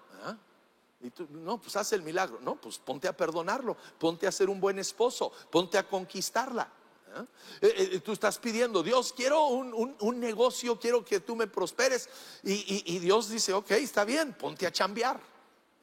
Y 1.07 1.11
tú, 1.11 1.29
no, 1.31 1.61
pues 1.61 1.77
haz 1.77 1.93
el 1.93 2.03
milagro. 2.03 2.41
No, 2.41 2.57
pues 2.57 2.79
ponte 2.79 3.07
a 3.07 3.17
perdonarlo, 3.17 3.77
ponte 3.99 4.27
a 4.27 4.33
ser 4.33 4.51
un 4.51 4.61
buen 4.61 4.79
esposo, 4.81 5.31
ponte 5.53 5.79
a 5.79 5.87
conquistarla. 5.87 6.69
¿ah? 7.15 7.25
Eh, 7.61 7.91
eh, 7.93 8.01
tú 8.01 8.13
estás 8.13 8.39
pidiendo, 8.39 8.83
Dios, 8.83 9.13
quiero 9.13 9.47
un, 9.47 10.21
negocio, 10.21 10.81
quiero 10.81 11.05
que 11.05 11.21
tú 11.21 11.37
me 11.37 11.47
prosperes. 11.47 12.09
Y, 12.43 12.83
y 12.93 12.99
Dios 12.99 13.29
dice, 13.29 13.53
ok, 13.53 13.71
está 13.71 14.05
bien, 14.05 14.35
ponte 14.35 14.67
a 14.67 14.73
chambear. 14.73 15.21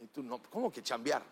Y 0.02 0.08
tú, 0.08 0.22
no, 0.22 0.42
¿cómo 0.50 0.70
que 0.70 0.84
chambear? 0.84 1.24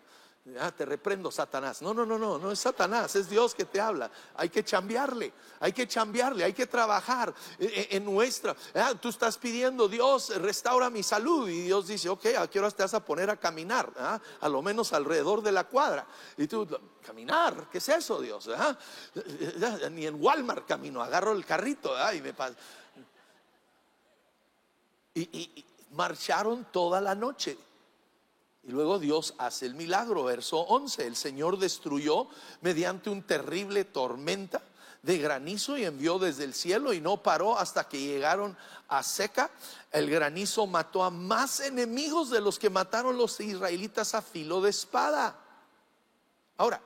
Ah, 0.58 0.72
te 0.72 0.84
reprendo, 0.84 1.30
Satanás. 1.30 1.82
No, 1.82 1.94
no, 1.94 2.04
no, 2.04 2.18
no, 2.18 2.36
no 2.36 2.50
es 2.50 2.58
Satanás, 2.58 3.14
es 3.14 3.30
Dios 3.30 3.54
que 3.54 3.64
te 3.64 3.80
habla. 3.80 4.10
Hay 4.34 4.48
que 4.48 4.64
chambearle, 4.64 5.32
hay 5.60 5.72
que 5.72 5.86
chambearle, 5.86 6.42
hay 6.42 6.52
que 6.52 6.66
trabajar 6.66 7.32
en, 7.60 8.04
nuestra. 8.04 8.56
Ah, 8.74 8.92
tú 9.00 9.08
estás 9.08 9.38
pidiendo, 9.38 9.86
Dios, 9.86 10.36
restaura 10.40 10.90
mi 10.90 11.04
salud. 11.04 11.48
Y 11.48 11.62
Dios 11.62 11.86
dice, 11.86 12.08
ok, 12.08 12.26
¿a 12.38 12.50
qué 12.50 12.58
horas 12.58 12.74
te 12.74 12.82
vas 12.82 12.92
a 12.94 13.04
poner 13.04 13.30
a 13.30 13.36
caminar? 13.36 13.92
Ah, 13.96 14.20
a 14.40 14.48
lo 14.48 14.62
menos 14.62 14.92
alrededor 14.92 15.42
de 15.42 15.52
la 15.52 15.62
cuadra. 15.62 16.04
Y 16.36 16.48
tú, 16.48 16.66
caminar, 17.06 17.68
¿qué 17.70 17.78
es 17.78 17.88
eso, 17.88 18.20
Dios? 18.20 18.50
Ni 19.92 20.06
en 20.06 20.20
Walmart 20.20 20.66
camino, 20.66 21.02
agarro 21.02 21.32
el 21.32 21.46
carrito 21.46 21.94
y 22.12 22.20
me 22.20 22.34
y 25.14 25.64
marcharon 25.92 26.66
toda 26.72 27.00
la 27.00 27.14
noche. 27.14 27.56
Y 28.64 28.70
luego 28.70 28.98
Dios 28.98 29.34
hace 29.38 29.66
el 29.66 29.74
milagro, 29.74 30.24
verso 30.24 30.58
11. 30.60 31.06
El 31.06 31.16
Señor 31.16 31.58
destruyó 31.58 32.28
mediante 32.60 33.10
un 33.10 33.22
terrible 33.22 33.84
tormenta 33.84 34.62
de 35.02 35.18
granizo 35.18 35.76
y 35.76 35.84
envió 35.84 36.18
desde 36.20 36.44
el 36.44 36.54
cielo 36.54 36.92
y 36.92 37.00
no 37.00 37.22
paró 37.22 37.58
hasta 37.58 37.88
que 37.88 38.00
llegaron 38.00 38.56
a 38.88 39.02
Seca. 39.02 39.50
El 39.90 40.08
granizo 40.08 40.66
mató 40.66 41.02
a 41.02 41.10
más 41.10 41.58
enemigos 41.58 42.30
de 42.30 42.40
los 42.40 42.58
que 42.58 42.70
mataron 42.70 43.16
los 43.16 43.40
israelitas 43.40 44.14
a 44.14 44.22
filo 44.22 44.60
de 44.60 44.70
espada. 44.70 45.36
Ahora, 46.56 46.80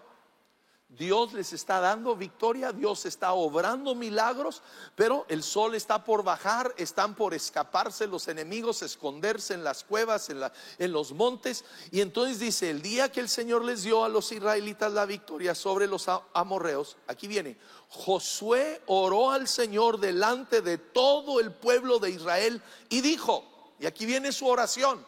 Dios 0.99 1.33
les 1.33 1.53
está 1.53 1.81
dando 1.81 2.17
victoria, 2.17 2.73
Dios 2.73 3.05
está 3.07 3.33
obrando 3.33 3.95
milagros, 3.95 4.63
pero 4.95 5.27
el 5.29 5.43
sol 5.43 5.75
está 5.75 6.05
por 6.05 6.23
bajar, 6.23 6.75
están 6.77 7.15
por 7.15 7.35
escaparse 7.35 8.07
los 8.07 8.29
enemigos, 8.29 8.83
esconderse 8.83 9.55
en 9.55 9.65
las 9.65 9.85
cuevas, 9.85 10.31
en, 10.31 10.41
en, 10.79 10.93
los 10.93 11.13
montes. 11.13 11.65
Y 11.91 12.01
entonces 12.01 12.39
dice, 12.39 12.71
el 12.71 12.83
día 12.83 13.11
que 13.11 13.21
el 13.21 13.29
Señor 13.29 13.65
les 13.65 13.83
dio 13.83 14.05
a 14.05 14.09
los 14.09 14.33
israelitas 14.33 14.93
la 14.93 15.07
victoria 15.07 15.55
sobre 15.55 15.87
los 15.87 16.07
amorreos, 16.33 16.97
aquí 17.07 17.29
viene, 17.29 17.59
Josué 17.89 18.83
oró 18.87 19.31
al 19.31 19.49
Señor 19.49 20.01
delante 20.01 20.63
de 20.63 20.79
todo 20.79 21.41
el 21.41 21.53
pueblo 21.53 21.99
de 21.99 22.11
Israel 22.11 22.63
y 22.89 23.01
dijo, 23.01 23.45
y 23.79 23.87
aquí 23.87 24.07
viene 24.07 24.33
su 24.33 24.47
oración, 24.47 25.05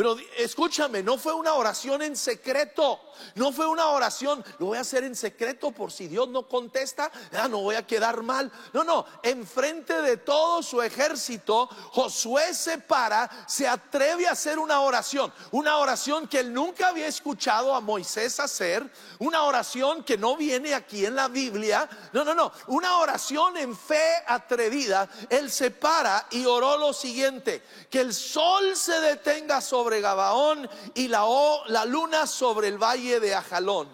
pero 0.00 0.16
escúchame, 0.38 1.02
no 1.02 1.18
fue 1.18 1.34
una 1.34 1.52
oración 1.52 2.00
en 2.00 2.16
secreto. 2.16 2.98
No 3.34 3.52
fue 3.52 3.66
una 3.66 3.88
oración, 3.88 4.42
lo 4.58 4.68
voy 4.68 4.78
a 4.78 4.80
hacer 4.80 5.04
en 5.04 5.14
secreto 5.14 5.72
por 5.72 5.92
si 5.92 6.08
Dios 6.08 6.26
no 6.30 6.48
contesta, 6.48 7.10
ya 7.30 7.48
no 7.48 7.60
voy 7.60 7.74
a 7.74 7.86
quedar 7.86 8.22
mal. 8.22 8.50
No, 8.72 8.82
no, 8.82 9.04
enfrente 9.22 10.00
de 10.00 10.16
todo 10.16 10.62
su 10.62 10.80
ejército, 10.80 11.66
Josué 11.92 12.54
se 12.54 12.78
para, 12.78 13.30
se 13.46 13.68
atreve 13.68 14.26
a 14.26 14.32
hacer 14.32 14.58
una 14.58 14.80
oración. 14.80 15.30
Una 15.50 15.76
oración 15.76 16.28
que 16.28 16.40
él 16.40 16.54
nunca 16.54 16.88
había 16.88 17.08
escuchado 17.08 17.74
a 17.74 17.82
Moisés 17.82 18.40
hacer. 18.40 18.90
Una 19.18 19.42
oración 19.42 20.02
que 20.02 20.16
no 20.16 20.34
viene 20.34 20.72
aquí 20.72 21.04
en 21.04 21.14
la 21.14 21.28
Biblia. 21.28 21.90
No, 22.14 22.24
no, 22.24 22.34
no. 22.34 22.52
Una 22.68 22.96
oración 22.96 23.58
en 23.58 23.76
fe 23.76 24.14
atrevida. 24.26 25.10
Él 25.28 25.50
se 25.50 25.70
para 25.70 26.26
y 26.30 26.46
oró 26.46 26.78
lo 26.78 26.94
siguiente: 26.94 27.62
que 27.90 28.00
el 28.00 28.14
sol 28.14 28.74
se 28.76 28.98
detenga 28.98 29.60
sobre 29.60 29.89
Gabaón 29.98 30.70
y 30.94 31.08
la, 31.08 31.26
la 31.66 31.84
luna 31.84 32.28
sobre 32.28 32.68
el 32.68 32.78
valle 32.78 33.18
de 33.18 33.34
Ajalón. 33.34 33.88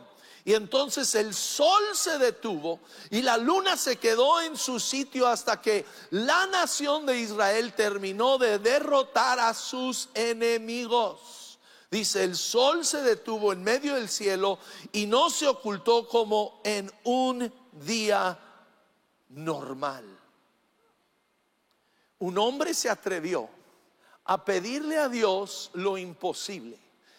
Y 0.47 0.55
entonces 0.55 1.13
el 1.17 1.35
sol 1.35 1.83
se 1.95 2.19
detuvo 2.19 2.79
y 3.11 3.23
la 3.23 3.37
luna 3.37 3.77
se 3.77 3.97
quedó 3.97 4.41
en 4.43 4.57
su 4.57 4.79
sitio 4.79 5.27
hasta 5.27 5.61
que 5.61 5.85
la 6.11 6.47
nación 6.47 7.05
de 7.05 7.19
Israel 7.19 7.73
terminó 7.73 8.39
de 8.39 8.61
derrotar 8.61 9.41
a 9.41 9.53
sus 9.55 10.09
enemigos. 10.15 11.59
Dice, 11.91 12.23
el 12.23 12.37
sol 12.37 12.85
se 12.85 13.03
detuvo 13.03 13.53
en 13.53 13.65
medio 13.65 13.97
del 13.97 14.09
cielo 14.09 14.61
y 14.93 15.07
no 15.07 15.31
se 15.31 15.49
ocultó 15.49 16.07
como 16.07 16.61
en 16.63 16.93
un 17.03 17.53
día 17.73 18.39
normal. 19.31 20.05
Un 22.21 22.39
hombre 22.39 22.73
se 22.73 22.89
atrevió 22.89 23.49
a 24.27 24.45
pedirle 24.45 24.99
a 24.99 25.09
Dios 25.09 25.71
lo 25.75 25.99
imposible. 25.99 26.79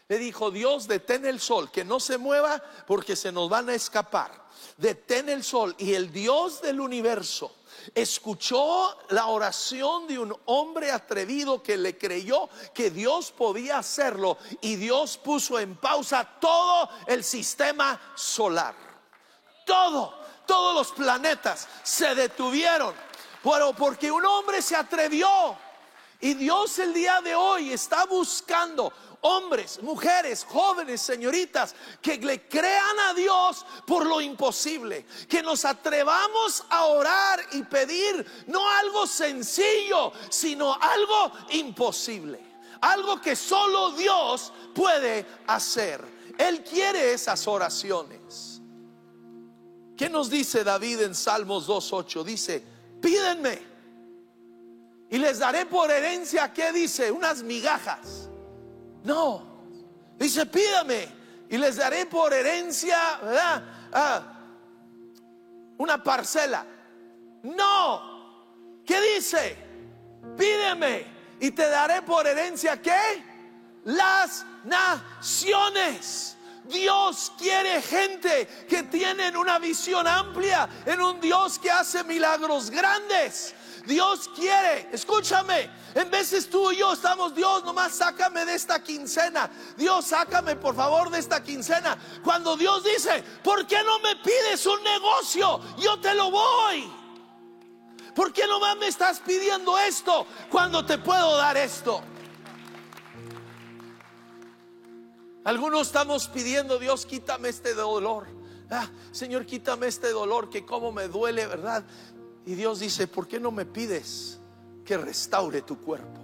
Le 0.10 0.18
dijo, 0.18 0.52
Dios, 0.52 0.88
detén 0.88 1.26
el 1.26 1.40
sol, 1.40 1.70
que 1.70 1.84
no 1.84 2.00
se 2.00 2.18
mueva 2.18 2.64
porque 2.86 3.16
se 3.16 3.32
nos 3.32 3.50
van 3.50 3.70
a 3.70 3.76
escapar. 3.76 4.32
Detén 4.78 5.28
el 5.28 5.44
sol. 5.44 5.76
Y 5.78 5.94
el 5.96 6.12
Dios 6.14 6.62
del 6.62 6.80
universo 6.80 7.54
escuchó 7.94 8.98
la 9.10 9.28
oración 9.28 10.08
de 10.08 10.20
un 10.20 10.36
hombre 10.46 10.92
atrevido 10.92 11.62
que 11.62 11.78
le 11.78 11.98
creyó 11.98 12.50
que 12.74 12.90
Dios 12.90 13.32
podía 13.32 13.80
hacerlo. 13.80 14.38
Y 14.62 14.78
Dios 14.78 15.18
puso 15.18 15.60
en 15.60 15.76
pausa 15.76 16.26
todo 16.40 16.90
el 17.08 17.24
sistema 17.24 18.00
solar. 18.16 18.76
Todo, 19.66 20.14
todos 20.46 20.74
los 20.74 20.92
planetas 20.94 21.68
se 21.84 22.16
detuvieron. 22.16 22.96
Pero 23.44 23.74
porque 23.74 24.10
un 24.10 24.26
hombre 24.26 24.62
se 24.62 24.76
atrevió 24.76 25.28
y 26.20 26.34
Dios 26.34 26.80
el 26.80 26.94
día 26.94 27.22
de 27.22 27.36
hoy 27.36 27.72
está 27.72 28.06
buscando 28.06 28.92
hombres, 29.22 29.82
mujeres, 29.82 30.44
jóvenes, 30.44 31.02
señoritas, 31.02 31.76
que 32.02 32.18
le 32.18 32.48
crean 32.48 33.00
a 33.00 33.14
Dios 33.14 33.66
por 33.86 34.06
lo 34.06 34.20
imposible, 34.22 35.06
que 35.28 35.44
nos 35.44 35.66
atrevamos 35.66 36.64
a 36.70 36.86
orar 36.86 37.40
y 37.52 37.64
pedir 37.64 38.26
no 38.48 38.68
algo 38.68 39.06
sencillo, 39.06 40.12
sino 40.30 40.74
algo 40.74 41.32
imposible, 41.52 42.40
algo 42.82 43.22
que 43.22 43.36
solo 43.36 43.92
Dios 43.92 44.52
puede 44.74 45.26
hacer. 45.48 46.04
Él 46.38 46.64
quiere 46.64 47.14
esas 47.14 47.48
oraciones. 47.48 48.62
¿Qué 49.96 50.10
nos 50.10 50.30
dice 50.30 50.64
David 50.64 51.02
en 51.02 51.16
Salmos 51.16 51.68
2.8? 51.68 52.24
Dice, 52.24 52.64
pídenme 53.02 53.77
y 55.10 55.18
les 55.18 55.40
daré 55.40 55.66
por 55.66 55.90
herencia, 55.90 56.52
¿qué 56.54 56.72
dice? 56.72 57.12
Unas 57.12 57.44
migajas. 57.44 58.30
No, 59.04 59.46
dice, 60.18 60.46
pídame 60.46 61.08
y 61.50 61.58
les 61.58 61.78
daré 61.78 62.06
por 62.06 62.34
herencia, 62.34 63.20
¿verdad? 63.22 63.64
Ah, 63.94 64.22
una 65.78 66.04
parcela. 66.04 66.66
No, 67.44 68.84
¿qué 68.86 69.00
dice? 69.16 69.58
Pídeme 70.38 71.06
y 71.40 71.52
te 71.52 71.70
daré 71.70 72.02
por 72.02 72.28
herencia, 72.28 72.82
¿qué? 72.82 73.24
Las 73.86 74.46
naciones. 74.66 76.36
Dios 76.66 77.32
quiere 77.38 77.82
gente 77.82 78.66
que 78.68 78.84
tienen 78.84 79.38
una 79.38 79.58
visión 79.58 80.06
amplia 80.06 80.68
en 80.86 81.02
un 81.02 81.22
Dios 81.22 81.60
que 81.60 81.72
hace 81.72 82.04
milagros 82.04 82.70
grandes. 82.70 83.56
Dios 83.88 84.30
quiere, 84.36 84.90
escúchame, 84.92 85.70
en 85.96 86.12
veces 86.12 86.50
tú 86.50 86.72
y 86.72 86.78
yo 86.78 86.92
estamos, 86.92 87.34
Dios, 87.34 87.64
nomás 87.64 87.96
sácame 87.96 88.44
de 88.44 88.54
esta 88.54 88.84
quincena. 88.84 89.50
Dios, 89.78 90.06
sácame 90.06 90.58
por 90.58 90.76
favor 90.76 91.10
de 91.10 91.20
esta 91.20 91.42
quincena. 91.42 91.98
Cuando 92.22 92.58
Dios 92.58 92.84
dice, 92.84 93.24
¿por 93.42 93.66
qué 93.66 93.82
no 93.84 94.00
me 94.00 94.18
pides 94.18 94.66
un 94.66 94.84
negocio? 94.84 95.62
Yo 95.78 95.98
te 96.02 96.14
lo 96.16 96.30
voy. 96.30 96.92
¿Por 98.14 98.34
qué 98.34 98.46
nomás 98.46 98.76
me 98.76 98.88
estás 98.88 99.22
pidiendo 99.22 99.78
esto 99.78 100.28
cuando 100.50 100.86
te 100.86 100.98
puedo 100.98 101.38
dar 101.38 101.56
esto? 101.56 102.02
Algunos 105.46 105.88
estamos 105.88 106.28
pidiendo, 106.28 106.78
Dios, 106.78 107.06
quítame 107.06 107.48
este 107.48 107.74
dolor. 107.74 108.28
Ah, 108.70 108.90
Señor, 109.12 109.46
quítame 109.46 109.88
este 109.88 110.10
dolor 110.10 110.50
que 110.50 110.66
como 110.66 110.92
me 110.92 111.08
duele, 111.08 111.48
¿verdad? 111.48 111.86
Y 112.48 112.56
Dios 112.56 112.80
dice, 112.80 113.08
¿por 113.08 113.28
qué 113.28 113.42
no 113.42 113.52
me 113.52 113.66
pides 113.66 114.40
que 114.86 114.96
restaure 114.96 115.64
tu 115.64 115.82
cuerpo? 115.82 116.22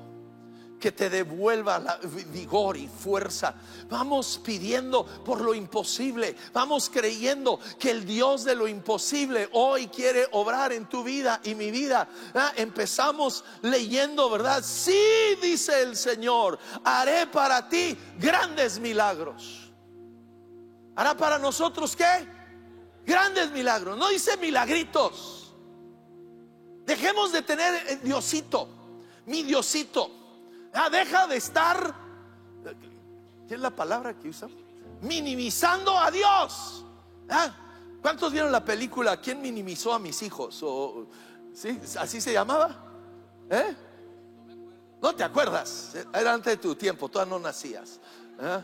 Que 0.80 0.94
te 0.94 1.10
devuelva 1.10 1.80
la 1.80 1.98
vigor 1.98 2.78
y 2.78 2.88
fuerza. 2.88 3.54
Vamos 3.90 4.40
pidiendo 4.42 5.06
por 5.06 5.42
lo 5.42 5.54
imposible. 5.54 6.34
Vamos 6.54 6.90
creyendo 6.90 7.60
que 7.78 7.92
el 7.92 8.06
Dios 8.06 8.46
de 8.46 8.56
lo 8.56 8.70
imposible 8.70 9.50
hoy 9.52 9.88
quiere 9.88 10.26
obrar 10.32 10.72
en 10.72 10.88
tu 10.88 11.04
vida 11.04 11.42
y 11.44 11.56
mi 11.56 11.72
vida. 11.72 12.08
Ah, 12.34 12.54
empezamos 12.56 13.44
leyendo, 13.62 14.30
¿verdad? 14.30 14.64
Sí, 14.64 14.98
dice 15.42 15.82
el 15.82 15.98
Señor, 15.98 16.58
haré 16.86 17.28
para 17.28 17.68
ti 17.68 17.98
grandes 18.18 18.80
milagros. 18.80 19.74
¿Hará 20.96 21.18
para 21.18 21.38
nosotros 21.38 21.98
qué? 21.98 22.26
Grandes 23.06 23.52
milagros. 23.52 23.98
No 23.98 24.08
dice 24.08 24.38
milagritos. 24.38 25.42
Dejemos 26.86 27.32
de 27.32 27.41
tener 27.41 27.74
eh, 27.88 28.00
Diosito, 28.04 28.67
mi 29.26 29.43
Diosito. 29.43 30.12
Ah, 30.74 30.89
deja 30.89 31.28
de 31.28 31.38
estar, 31.38 31.93
¿qué 33.48 33.54
es 33.56 33.60
la 33.60 33.72
palabra 33.72 34.17
que 34.17 34.30
usa? 34.30 34.48
Minimizando 35.02 35.98
a 35.98 36.10
Dios. 36.12 36.86
Ah, 37.30 37.54
¿Cuántos 38.02 38.34
vieron 38.34 38.52
la 38.52 38.65
película 38.65 39.15
¿Quién 39.22 39.41
minimizó 39.41 39.93
a 39.93 40.00
mis 40.00 40.22
hijos? 40.24 40.62
O, 40.63 41.08
¿sí? 41.54 41.80
¿Así 41.98 42.19
se 42.19 42.34
llamaba? 42.34 42.76
¿Eh? 43.50 43.76
No 45.02 45.15
te 45.15 45.24
acuerdas, 45.24 45.96
era 46.13 46.34
antes 46.34 46.54
de 46.54 46.58
tu 46.58 46.76
tiempo, 46.76 47.10
todavía 47.10 47.36
no 47.36 47.39
nacías. 47.39 48.00
¿Eh? 48.39 48.62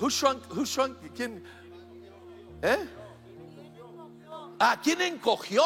Who 0.00 0.10
shrunk, 0.10 0.42
who 0.54 0.64
shrunk, 0.64 0.98
¿Quién? 1.14 1.42
¿Eh? 2.62 2.88
Ah, 4.58 4.78
¿quién 4.82 5.00
encogió? 5.02 5.62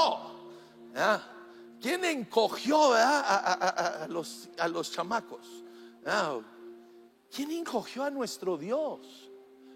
¿Ah? 0.97 1.21
¿Quién 1.81 2.05
encogió 2.05 2.93
a, 2.93 4.07
los, 4.11 4.51
a 4.59 4.69
los 4.69 4.93
chamacos? 4.93 5.65
Ah, 6.05 6.39
¿Quién 7.35 7.51
encogió 7.53 8.05
a 8.05 8.11
nuestro 8.11 8.59
Dios? 8.59 9.31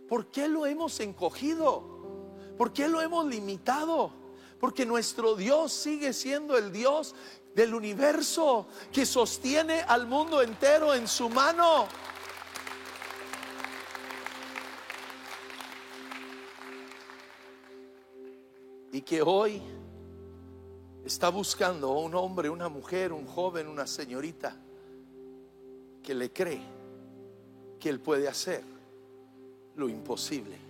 ¿Por 0.09 0.31
qué 0.31 0.47
lo 0.47 0.67
hemos 0.67 1.01
encogido? 1.01 1.95
¿Por 2.59 2.75
qué 2.75 2.88
lo 2.88 3.01
hemos 3.01 3.25
limitado? 3.27 4.12
Porque 4.61 4.85
nuestro 4.85 5.35
Dios 5.35 5.73
sigue 5.73 6.12
siendo 6.12 6.59
el 6.59 6.73
Dios 6.73 7.14
del 7.55 7.75
universo 7.75 8.67
que 8.93 9.07
sostiene 9.07 9.81
al 9.81 10.07
mundo 10.07 10.43
entero 10.43 10.93
en 10.93 11.09
su 11.09 11.31
mano. 11.31 11.87
Y 18.93 19.01
que 19.01 19.23
hoy 19.23 19.62
está 21.05 21.29
buscando 21.29 21.90
a 21.90 22.01
un 22.01 22.14
hombre, 22.14 22.49
una 22.49 22.69
mujer, 22.69 23.12
un 23.12 23.27
joven, 23.27 23.69
una 23.69 23.87
señorita 23.87 24.57
que 26.03 26.14
le 26.14 26.33
cree 26.33 26.62
que 27.79 27.88
él 27.88 28.01
puede 28.01 28.29
hacer 28.29 28.62
lo 29.77 29.88
imposible. 29.88 30.63